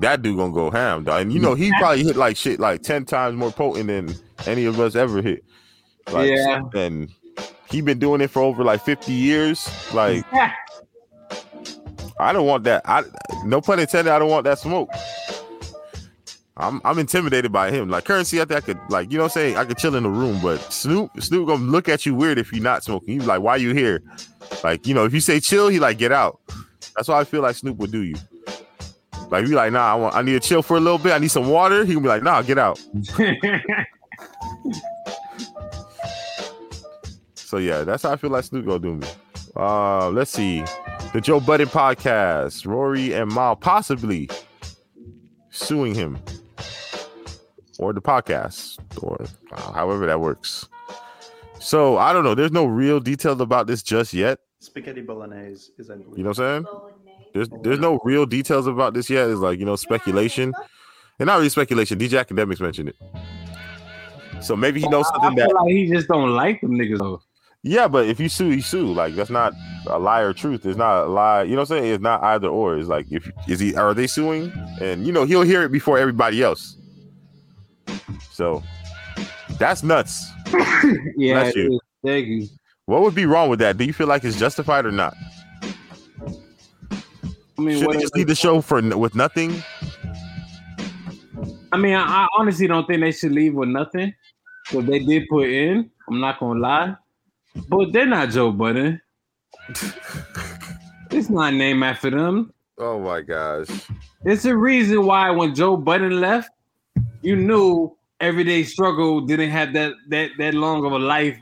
[0.00, 1.22] That dude gonna go ham, dog.
[1.22, 4.14] And you know he probably hit like shit like ten times more potent than
[4.46, 5.44] any of us ever hit.
[6.10, 6.62] Like, Yeah.
[6.74, 7.12] And
[7.70, 9.68] he been doing it for over like 50 years.
[9.92, 10.24] Like
[12.18, 12.82] I don't want that.
[12.84, 13.04] I
[13.44, 14.10] no pun intended.
[14.12, 14.88] I don't want that smoke.
[16.56, 17.88] I'm I'm intimidated by him.
[17.90, 19.56] Like Curren$y, I think I could like you know what I'm saying.
[19.56, 22.52] I could chill in the room, but Snoop Snoop gonna look at you weird if
[22.52, 23.20] you're not smoking.
[23.20, 24.02] He's like, why you here?
[24.64, 26.40] Like you know, if you say chill, he like get out.
[26.96, 28.16] That's why I feel like Snoop would do you.
[29.30, 31.12] Like you like, nah, I want I need to chill for a little bit.
[31.12, 31.84] I need some water.
[31.84, 32.80] He gonna be like, nah, get out.
[37.46, 39.06] So yeah, that's how I feel like Snoop gonna do me.
[39.54, 40.64] Uh, let's see,
[41.12, 44.28] the Joe Budden podcast, Rory and Mal possibly
[45.50, 46.18] suing him,
[47.78, 50.68] or the podcast, or uh, however that works.
[51.58, 52.34] So I don't know.
[52.34, 54.38] There's no real details about this just yet.
[54.60, 56.18] Spaghetti bolognese is unbelievable.
[56.18, 56.86] You know what I'm saying?
[57.34, 59.28] There's there's no real details about this yet.
[59.28, 60.54] It's like you know speculation,
[61.18, 61.98] and not really speculation.
[61.98, 62.96] DJ Akademiks mentioned it,
[64.42, 67.20] so maybe he knows I something that like he just don't like them niggas though.
[67.62, 68.86] Yeah, but if you sue, you sue.
[68.86, 69.52] Like that's not
[69.88, 70.64] a lie or truth.
[70.64, 71.42] It's not a lie.
[71.42, 71.94] You know what I'm saying?
[71.94, 72.78] It's not either or.
[72.78, 74.52] It's like if is he are they suing?
[74.80, 76.76] And you know he'll hear it before everybody else.
[78.30, 78.62] So
[79.58, 80.30] that's nuts.
[81.16, 81.80] Yeah, Bless you.
[82.04, 82.48] Thank you.
[82.84, 83.78] What would be wrong with that?
[83.78, 85.14] Do you feel like it's justified or not?
[87.58, 89.62] I mean, Should what they just leave the show for with nothing?
[91.72, 94.14] I mean, I, I honestly don't think they should leave with nothing.
[94.66, 95.90] So they did put in.
[96.08, 96.96] I'm not gonna lie,
[97.68, 99.00] but they're not Joe Budden.
[101.10, 102.52] it's not named after them.
[102.78, 103.68] Oh my gosh.
[104.24, 106.50] It's a reason why when Joe Budden left,
[107.22, 111.38] you knew Everyday Struggle didn't have that that that long of a life.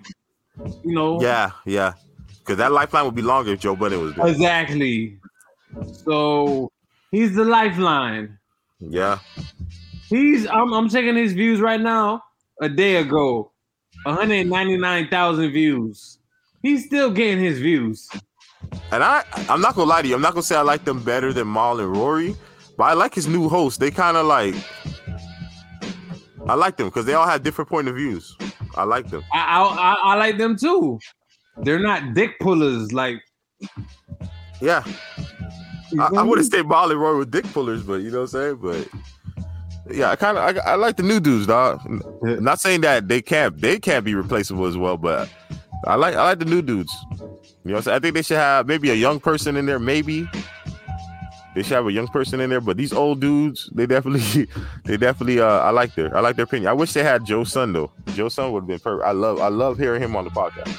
[0.85, 1.21] You know.
[1.21, 1.93] Yeah, yeah.
[2.39, 4.27] Because that lifeline would be longer if Joe Budden was there.
[4.27, 5.19] Exactly.
[6.05, 6.71] So
[7.11, 8.39] he's the lifeline.
[8.79, 9.19] Yeah.
[10.09, 12.23] He's I'm I'm checking his views right now.
[12.61, 13.51] A day ago,
[14.05, 16.19] 199,000 views.
[16.63, 18.09] He's still getting his views.
[18.93, 20.15] And I, I'm not gonna lie to you.
[20.15, 22.37] I'm not gonna say I like them better than Mal and Rory,
[22.77, 23.81] but I like his new host.
[23.81, 24.55] They kind of like,
[26.47, 28.37] I like them because they all have different point of views.
[28.77, 29.25] I like them.
[29.33, 30.99] I, I I like them too.
[31.59, 33.23] They're not dick pullers like.
[34.61, 34.85] Yeah,
[35.99, 38.57] I, I wouldn't say Mal and Rory were dick pullers, but you know what I'm
[38.57, 38.57] saying.
[38.57, 38.89] But
[39.91, 41.81] yeah, I kind of I, I like the new dudes, dog.
[42.25, 42.37] Yeah.
[42.37, 45.29] Not saying that they can't they can't be replaceable as well, but
[45.87, 46.93] I like I like the new dudes.
[47.11, 47.97] You know, what I'm saying?
[47.97, 50.29] I think they should have maybe a young person in there, maybe.
[51.55, 54.49] They should have a young person in there, but these old dudes, they definitely,
[54.85, 56.69] they definitely, uh, I like their, I like their opinion.
[56.69, 57.93] I wish they had Joe Sun though.
[58.15, 59.07] Joe Sun would have been perfect.
[59.07, 60.77] I love, I love hearing him on the podcast.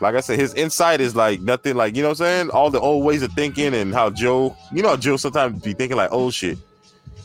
[0.00, 2.50] Like I said, his insight is like nothing, like you know what I'm saying.
[2.50, 5.74] All the old ways of thinking and how Joe, you know, how Joe sometimes be
[5.74, 6.58] thinking like old shit,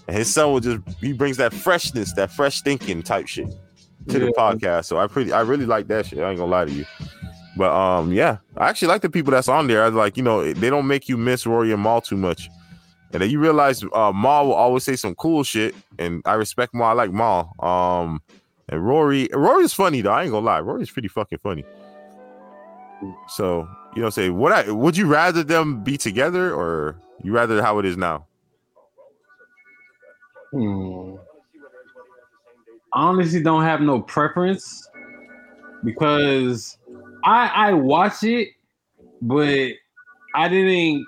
[0.08, 3.47] and his son will just he brings that freshness, that fresh thinking type shit
[4.10, 4.86] to the podcast.
[4.86, 6.20] So I pretty, I really like that shit.
[6.20, 6.86] I ain't gonna lie to you.
[7.58, 9.84] But um, yeah, I actually like the people that's on there.
[9.84, 12.49] I like, you know, they don't make you miss Rory and Mal too much.
[13.12, 16.74] And then you realize uh Mal will always say some cool shit, and I respect
[16.74, 16.88] Mal.
[16.88, 17.53] I like Mal.
[17.60, 18.22] Um,
[18.70, 20.12] and Rory, Rory's funny though.
[20.12, 21.66] I ain't gonna lie, Rory's pretty fucking funny.
[23.30, 27.62] So you know, say what I would you rather them be together or you rather
[27.62, 28.28] how it is now?
[30.51, 31.16] Hmm.
[32.93, 34.89] I honestly don't have no preference
[35.84, 36.78] because
[37.24, 38.49] I I watch it,
[39.22, 39.70] but
[40.36, 41.05] I didn't.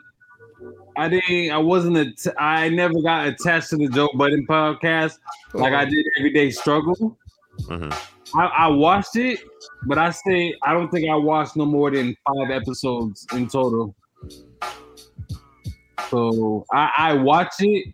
[0.97, 1.51] I didn't.
[1.51, 1.97] I wasn't.
[1.97, 5.17] A, I never got attached to the Joe Budden podcast
[5.53, 7.17] like I did Everyday Struggle.
[7.61, 7.93] Mhm.
[8.35, 9.39] I, I watched it,
[9.87, 13.95] but I say I don't think I watched no more than five episodes in total.
[16.09, 17.93] So I, I watch it,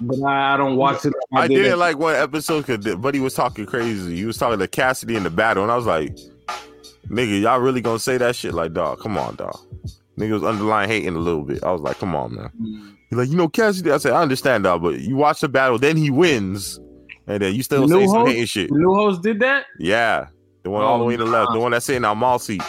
[0.00, 1.12] but I, I don't watch it.
[1.30, 1.76] like I did didn't it.
[1.76, 4.16] like one episode because Buddy was talking crazy.
[4.16, 6.16] He was talking to Cassidy in the battle, and I was like,
[7.08, 8.54] "Nigga, y'all really gonna say that shit?
[8.54, 9.58] Like, dog, come on, dog."
[10.18, 11.62] Nigga was underlying hating a little bit.
[11.64, 12.92] I was like, "Come on, man." Mm.
[13.10, 15.78] He's like, "You know, Cassidy." I said, "I understand, dog, but you watch the battle,
[15.78, 16.78] then he wins,
[17.26, 18.30] and then you still The say new some host?
[18.32, 19.64] hating shit." The new host did that.
[19.78, 20.26] Yeah,
[20.62, 22.38] the one all the Oh, way to the left, the one that's sitting on Mal
[22.38, 22.62] seat.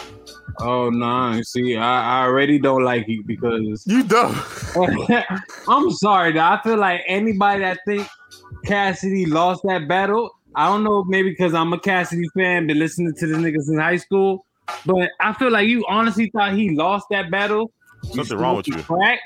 [0.60, 0.98] Oh no!
[1.32, 4.34] Nah, see, I, I already don't like you because You don't.
[5.68, 6.32] I'm sorry.
[6.32, 6.40] Though.
[6.40, 8.06] I feel like anybody that think
[8.64, 13.14] Cassidy lost that battle, I don't know, maybe because I'm a Cassidy fan, been listening
[13.14, 14.46] to the niggas in high school,
[14.86, 17.72] but I feel like you honestly thought he lost that battle.
[18.12, 18.76] Something wrong with you.
[18.76, 19.18] Crack,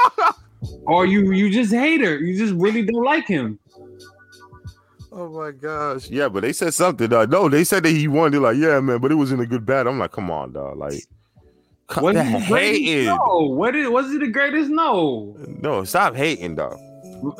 [0.86, 2.18] or you you just hate her.
[2.18, 3.58] You just really don't like him.
[5.12, 6.10] Oh my gosh.
[6.10, 7.08] Yeah, but they said something.
[7.08, 7.30] Dog.
[7.30, 8.32] No, they said that he won.
[8.32, 9.92] They're like, yeah, man, but it was in a good battle.
[9.92, 10.76] I'm like, come on, dog.
[10.76, 11.04] Like,
[12.00, 12.82] Was that it the greatest?
[12.82, 13.04] hating.
[13.06, 13.54] No.
[13.54, 14.70] What is, was it the greatest?
[14.70, 15.36] No.
[15.60, 16.76] No, stop hating, dog.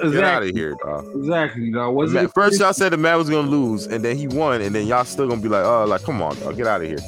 [0.03, 1.07] Get out of here, dog.
[1.17, 1.71] Exactly.
[1.71, 1.95] Dog.
[1.95, 4.75] Was Man, first y'all said the man was gonna lose, and then he won, and
[4.75, 6.99] then y'all still gonna be like, oh, like, come on, dog, get out of here.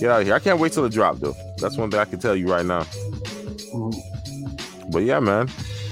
[0.00, 0.34] Get out of here.
[0.34, 1.36] I can't wait till it drop though.
[1.58, 2.86] That's one thing I can tell you right now.
[4.90, 5.48] But yeah, man.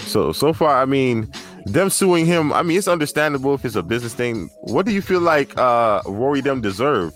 [0.07, 1.33] So so far, I mean,
[1.67, 4.51] them suing him, I mean, it's understandable if it's a business thing.
[4.63, 7.15] What do you feel like uh Rory them deserve?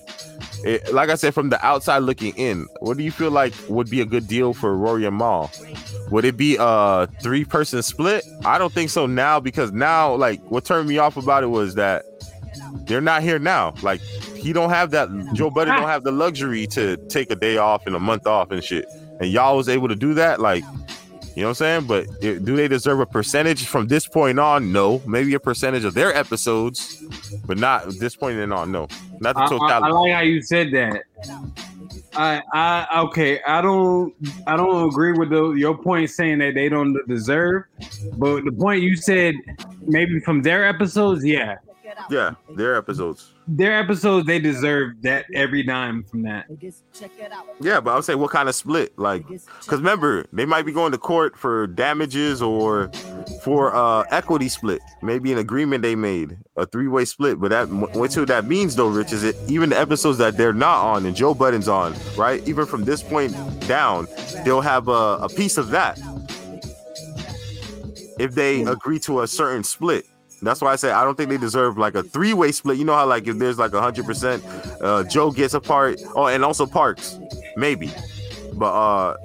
[0.64, 3.90] It, like I said, from the outside looking in, what do you feel like would
[3.90, 5.50] be a good deal for Rory and Mal?
[6.10, 8.24] Would it be a three person split?
[8.44, 11.74] I don't think so now because now, like, what turned me off about it was
[11.74, 12.04] that
[12.86, 13.74] they're not here now.
[13.82, 15.08] Like, he don't have that.
[15.34, 18.50] Joe Budden don't have the luxury to take a day off and a month off
[18.50, 18.86] and shit.
[19.20, 20.40] And y'all was able to do that.
[20.40, 20.64] Like,
[21.36, 21.86] you know what I'm saying?
[21.86, 24.72] But do they deserve a percentage from this point on?
[24.72, 25.02] No.
[25.06, 27.04] Maybe a percentage of their episodes,
[27.44, 28.72] but not this point and on.
[28.72, 28.88] No,
[29.20, 29.92] not the I, I, I totality.
[29.92, 31.02] like how you said that.
[32.16, 33.42] I, I, okay.
[33.46, 34.14] I don't,
[34.46, 37.64] I don't agree with the, your point saying that they don't deserve,
[38.16, 39.34] but the point you said,
[39.82, 41.56] maybe from their episodes, yeah,
[42.10, 43.32] yeah, their episodes.
[43.48, 46.46] their episodes they deserve that every dime from that.
[47.60, 48.98] Yeah, but I would say what kind of split?
[48.98, 52.90] Like, because remember, they might be going to court for damages or
[53.42, 54.80] for uh equity split.
[55.02, 57.38] Maybe an agreement they made, a three way split.
[57.40, 60.52] But that what what that means though, Rich, is it even the episodes that they're
[60.52, 62.46] not on and Joe Budden's on, right?
[62.48, 63.34] Even from this point
[63.68, 64.08] down,
[64.44, 65.98] they'll have a, a piece of that.
[68.18, 70.06] if they agree to a certain split.
[70.42, 72.76] That's why I say I don't think they deserve like a three way split.
[72.78, 74.44] You know how like if there's like a hundred percent,
[74.80, 76.00] uh, Joe gets a part.
[76.14, 77.18] Oh, and also Parks,
[77.56, 77.90] maybe.
[78.52, 79.16] But uh,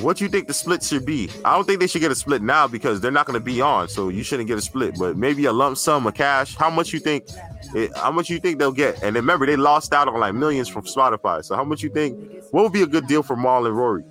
[0.00, 1.28] what you think the split should be?
[1.44, 3.60] I don't think they should get a split now because they're not going to be
[3.60, 4.96] on, so you shouldn't get a split.
[4.96, 6.54] But maybe a lump sum of cash.
[6.54, 7.24] How much you think?
[7.74, 9.02] eh, How much you think they'll get?
[9.02, 11.44] And remember, they lost out on like millions from Spotify.
[11.44, 12.16] So how much you think?
[12.52, 14.04] What would be a good deal for Mal and Rory?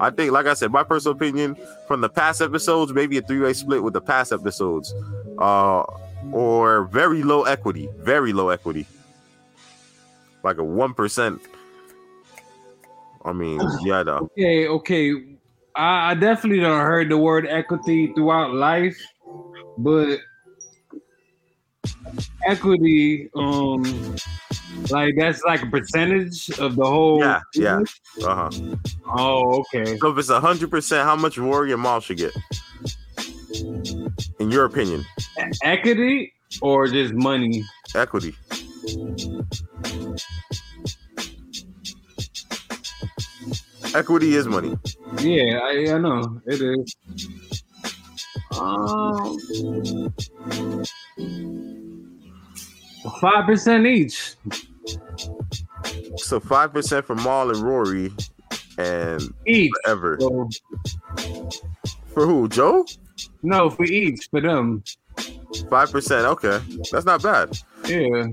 [0.00, 3.52] I think, like I said, my personal opinion from the past episodes, maybe a three-way
[3.52, 4.92] split with the past episodes,
[5.40, 5.82] uh,
[6.32, 8.86] or very low equity, very low equity,
[10.42, 11.40] like a one percent.
[13.24, 14.30] I mean, yeah, though.
[14.36, 15.36] Okay, okay.
[15.74, 18.98] I, I definitely don't heard the word equity throughout life,
[19.78, 20.18] but
[22.46, 24.16] equity, um,
[24.90, 27.20] like that's like a percentage of the whole.
[27.20, 27.80] Yeah, yeah.
[28.24, 28.50] Uh huh.
[29.12, 29.98] Oh, okay.
[29.98, 32.34] So if it's a hundred percent, how much and Mal should get?
[33.54, 35.04] In your opinion,
[35.62, 36.32] Equity
[36.62, 37.64] or just money?
[37.94, 38.34] equity.
[43.94, 44.76] Equity is money.
[45.18, 46.96] Yeah, I, I know it is.
[48.58, 50.12] Um,
[53.20, 54.36] five percent each.
[56.16, 58.12] So five percent for Mal and Rory,
[58.78, 59.72] and Each.
[59.86, 60.48] ever So,
[62.14, 62.48] for who?
[62.48, 62.84] Joe?
[63.42, 64.82] No, for each for them.
[65.68, 66.26] Five percent.
[66.26, 66.60] Okay,
[66.90, 67.56] that's not bad.
[67.86, 68.26] Yeah.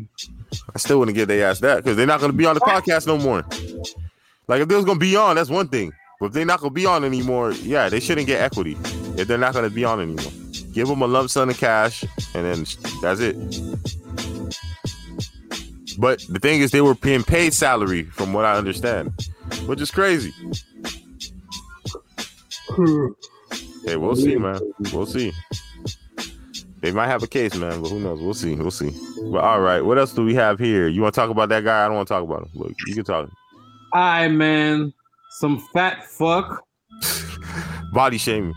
[0.73, 2.61] I still wouldn't give their ass that because they're not going to be on the
[2.61, 3.43] podcast no more.
[4.47, 5.91] Like if they was going to be on, that's one thing.
[6.19, 8.77] But if they're not going to be on anymore, yeah, they shouldn't get equity
[9.17, 10.31] if they're not going to be on anymore.
[10.71, 12.65] Give them a lump sum of cash, and then
[13.01, 13.35] that's it.
[15.99, 19.11] But the thing is, they were being paid salary, from what I understand,
[19.65, 20.33] which is crazy.
[23.87, 24.59] Hey, we'll see, man.
[24.91, 25.31] We'll see.
[26.81, 28.21] They might have a case, man, but who knows?
[28.21, 28.53] We'll see.
[28.55, 28.91] We'll see.
[29.31, 30.87] But all right, what else do we have here?
[30.87, 31.83] You want to talk about that guy?
[31.83, 32.49] I don't want to talk about him.
[32.53, 33.29] Look, you can talk.
[33.93, 34.93] All right, man.
[35.39, 36.63] Some fat fuck.
[37.93, 38.53] Body shaming.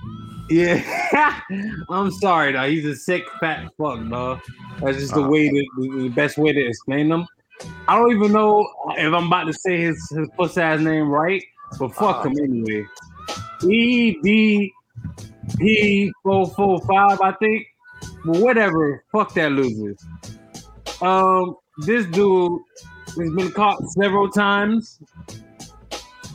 [0.51, 1.41] Yeah.
[1.89, 2.69] I'm sorry, though.
[2.69, 4.41] He's a sick fat fuck, dog.
[4.81, 5.29] That's just the Uh.
[5.29, 5.65] way to,
[6.03, 7.25] the best way to explain them.
[7.89, 11.43] I don't even know if I'm about to say his his pussy ass name right,
[11.79, 12.31] but fuck Uh.
[12.31, 12.85] him anyway.
[13.69, 14.73] E D
[15.59, 17.67] P four four five, I think.
[18.25, 19.05] But whatever.
[19.13, 19.97] Fuck that loser.
[21.01, 22.61] Um, this dude
[23.07, 25.01] has been caught several times.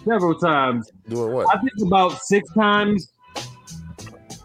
[0.04, 0.92] Several times.
[1.10, 1.56] Doing what?
[1.56, 3.12] I think about six times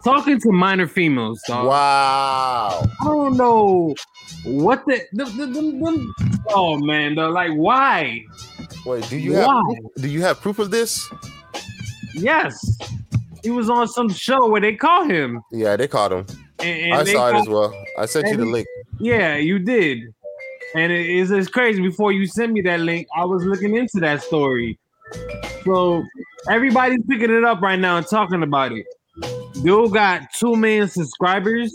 [0.03, 1.41] talking to minor females.
[1.47, 1.67] Dog.
[1.67, 2.83] Wow.
[3.01, 3.95] I don't know
[4.45, 6.15] what the, the, the, them-
[6.49, 8.25] oh man, though, like why?
[8.87, 9.63] Wait, do you have
[9.97, 11.09] do you have proof of this?
[12.15, 12.79] Yes,
[13.43, 15.41] he was on some show where they caught him.
[15.53, 16.27] Yeah, they caught him.
[16.59, 17.75] And, and I saw it as well.
[17.99, 18.67] I sent you the link.
[18.99, 20.15] Yeah, you did.
[20.75, 21.81] And it is it's crazy.
[21.81, 24.79] Before you sent me that link, I was looking into that story.
[25.65, 26.05] So
[26.49, 28.87] everybody's picking it up right now and talking about it.
[29.63, 31.75] Dude got two million subscribers,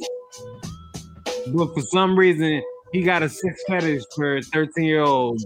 [1.48, 5.46] but for some reason he got a six fetish for 13 year olds.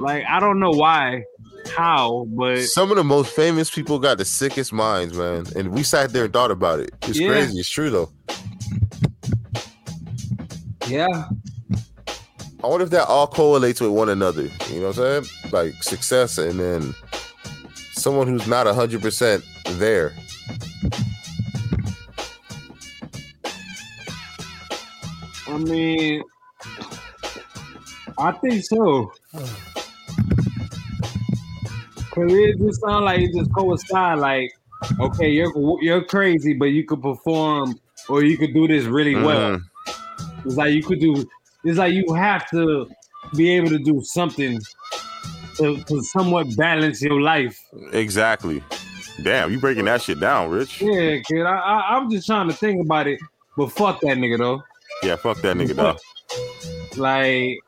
[0.00, 1.24] Like I don't know why,
[1.68, 5.46] how, but Some of the most famous people got the sickest minds, man.
[5.56, 6.90] And we sat there and thought about it.
[7.02, 7.28] It's Yeah.
[7.28, 7.58] crazy.
[7.58, 8.10] It's true though.
[10.86, 11.24] yeah,
[12.64, 14.48] I wonder if that all correlates with one another.
[14.70, 15.52] You know what I'm saying?
[15.52, 16.94] Like success and then
[17.92, 20.12] someone who's not hundred percent there.
[25.46, 26.22] I mean,
[28.18, 29.12] I think so.
[32.18, 34.18] Cause it just sound like it just coincide.
[34.18, 34.52] Like,
[34.98, 35.52] okay, you're
[35.82, 39.58] you're crazy, but you could perform or you could do this really well.
[39.58, 39.62] Mhm.
[40.44, 41.28] It's like you could do.
[41.64, 42.88] It's like you have to
[43.36, 44.58] be able to do something
[45.56, 47.56] to, to somewhat balance your life.
[47.92, 48.62] Exactly.
[49.22, 50.80] Damn, you breaking that shit down, Rich.
[50.80, 51.42] Yeah, kid.
[51.42, 53.20] I, I I'm just trying to think about it,
[53.56, 54.62] but fuck that nigga though.
[55.02, 55.96] Yeah, fuck that nigga though.
[56.96, 57.58] Like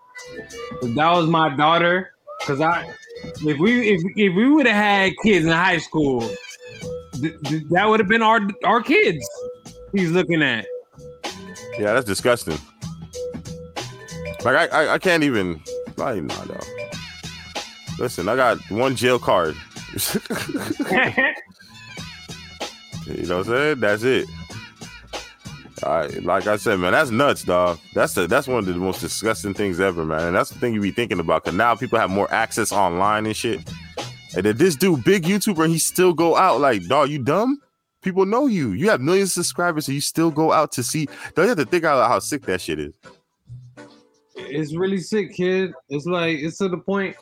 [0.82, 2.92] if that was my daughter, cause I
[3.42, 6.20] if we if if we would have had kids in high school,
[7.12, 9.26] th- th- that would have been our our kids.
[9.92, 10.66] He's looking at.
[11.78, 12.58] Yeah, that's disgusting.
[14.44, 15.62] Like I, I, I can't even.
[15.96, 16.64] Like, nah, dog.
[17.98, 19.54] Listen, I got one jail card.
[23.06, 23.80] You know what I'm saying?
[23.80, 24.28] That's it.
[25.82, 27.78] Right, like I said, man, that's nuts, dog.
[27.94, 30.28] That's the that's one of the most disgusting things ever, man.
[30.28, 33.26] And that's the thing you be thinking about, cause now people have more access online
[33.26, 33.60] and shit.
[34.36, 37.60] And then this dude, big YouTuber, he still go out like, dog, you dumb?
[38.02, 38.72] People know you.
[38.72, 41.06] You have millions of subscribers, and you still go out to see.
[41.34, 42.94] Don't you have to think out how sick that shit is?
[44.36, 45.72] It's really sick, kid.
[45.88, 47.16] It's like it's to the point.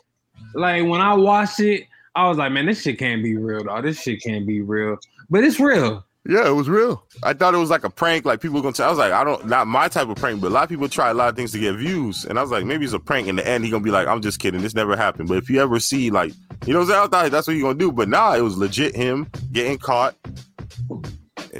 [0.53, 3.83] Like when I watched it, I was like, man, this shit can't be real, dog.
[3.83, 4.97] This shit can't be real.
[5.29, 6.05] But it's real.
[6.29, 7.03] Yeah, it was real.
[7.23, 8.23] I thought it was like a prank.
[8.23, 8.73] Like people were gonna.
[8.73, 10.69] Tell, I was like, I don't, not my type of prank, but a lot of
[10.69, 12.93] people try a lot of things to get views, and I was like, maybe it's
[12.93, 13.27] a prank.
[13.27, 14.61] In the end, he gonna be like, I'm just kidding.
[14.61, 15.27] This never happened.
[15.27, 16.31] But if you ever see, like,
[16.67, 17.01] you know, what I'm saying?
[17.01, 17.91] I thought that's what you gonna do.
[17.91, 20.15] But nah, it was legit him getting caught.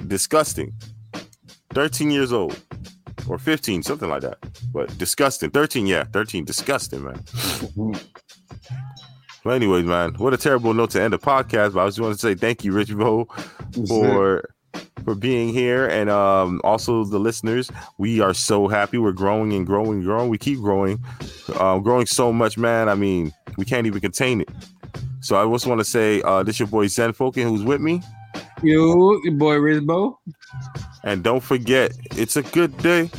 [0.06, 0.72] Disgusting.
[1.74, 2.60] 13 years old
[3.28, 4.38] or 15, something like that.
[4.72, 5.50] But disgusting.
[5.50, 6.46] 13, yeah, 13.
[6.46, 7.96] Disgusting, man.
[9.46, 11.74] Well, anyways, man, what a terrible note to end the podcast.
[11.74, 13.26] But I just want to say thank you, Rich Bo,
[13.88, 14.44] for
[15.04, 17.72] for being here, and um, also the listeners.
[17.98, 18.98] We are so happy.
[18.98, 20.30] We're growing and growing and growing.
[20.30, 21.00] We keep growing,
[21.56, 22.90] uh, growing so much, man.
[22.90, 24.50] I mean, we can't even contain it.
[25.22, 28.02] So I just want to say, uh, this your boy Zen Fokin, who's with me,
[28.64, 30.16] You, your boy Rizbo.
[31.04, 33.10] and don't forget, it's a good day.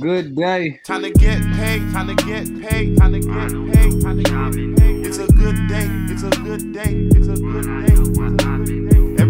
[0.00, 0.80] Good day.
[0.84, 4.78] Time to get paid, time to get paid, time to get paid, time to get
[4.78, 5.06] paid.
[5.06, 8.53] It's a good day, it's a good day, it's a good day,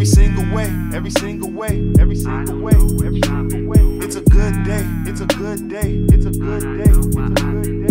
[0.04, 2.74] Every single way, every single way, every single way,
[3.06, 4.04] every single way.
[4.04, 7.83] It's a good day, it's a good day, it's a good day, it's a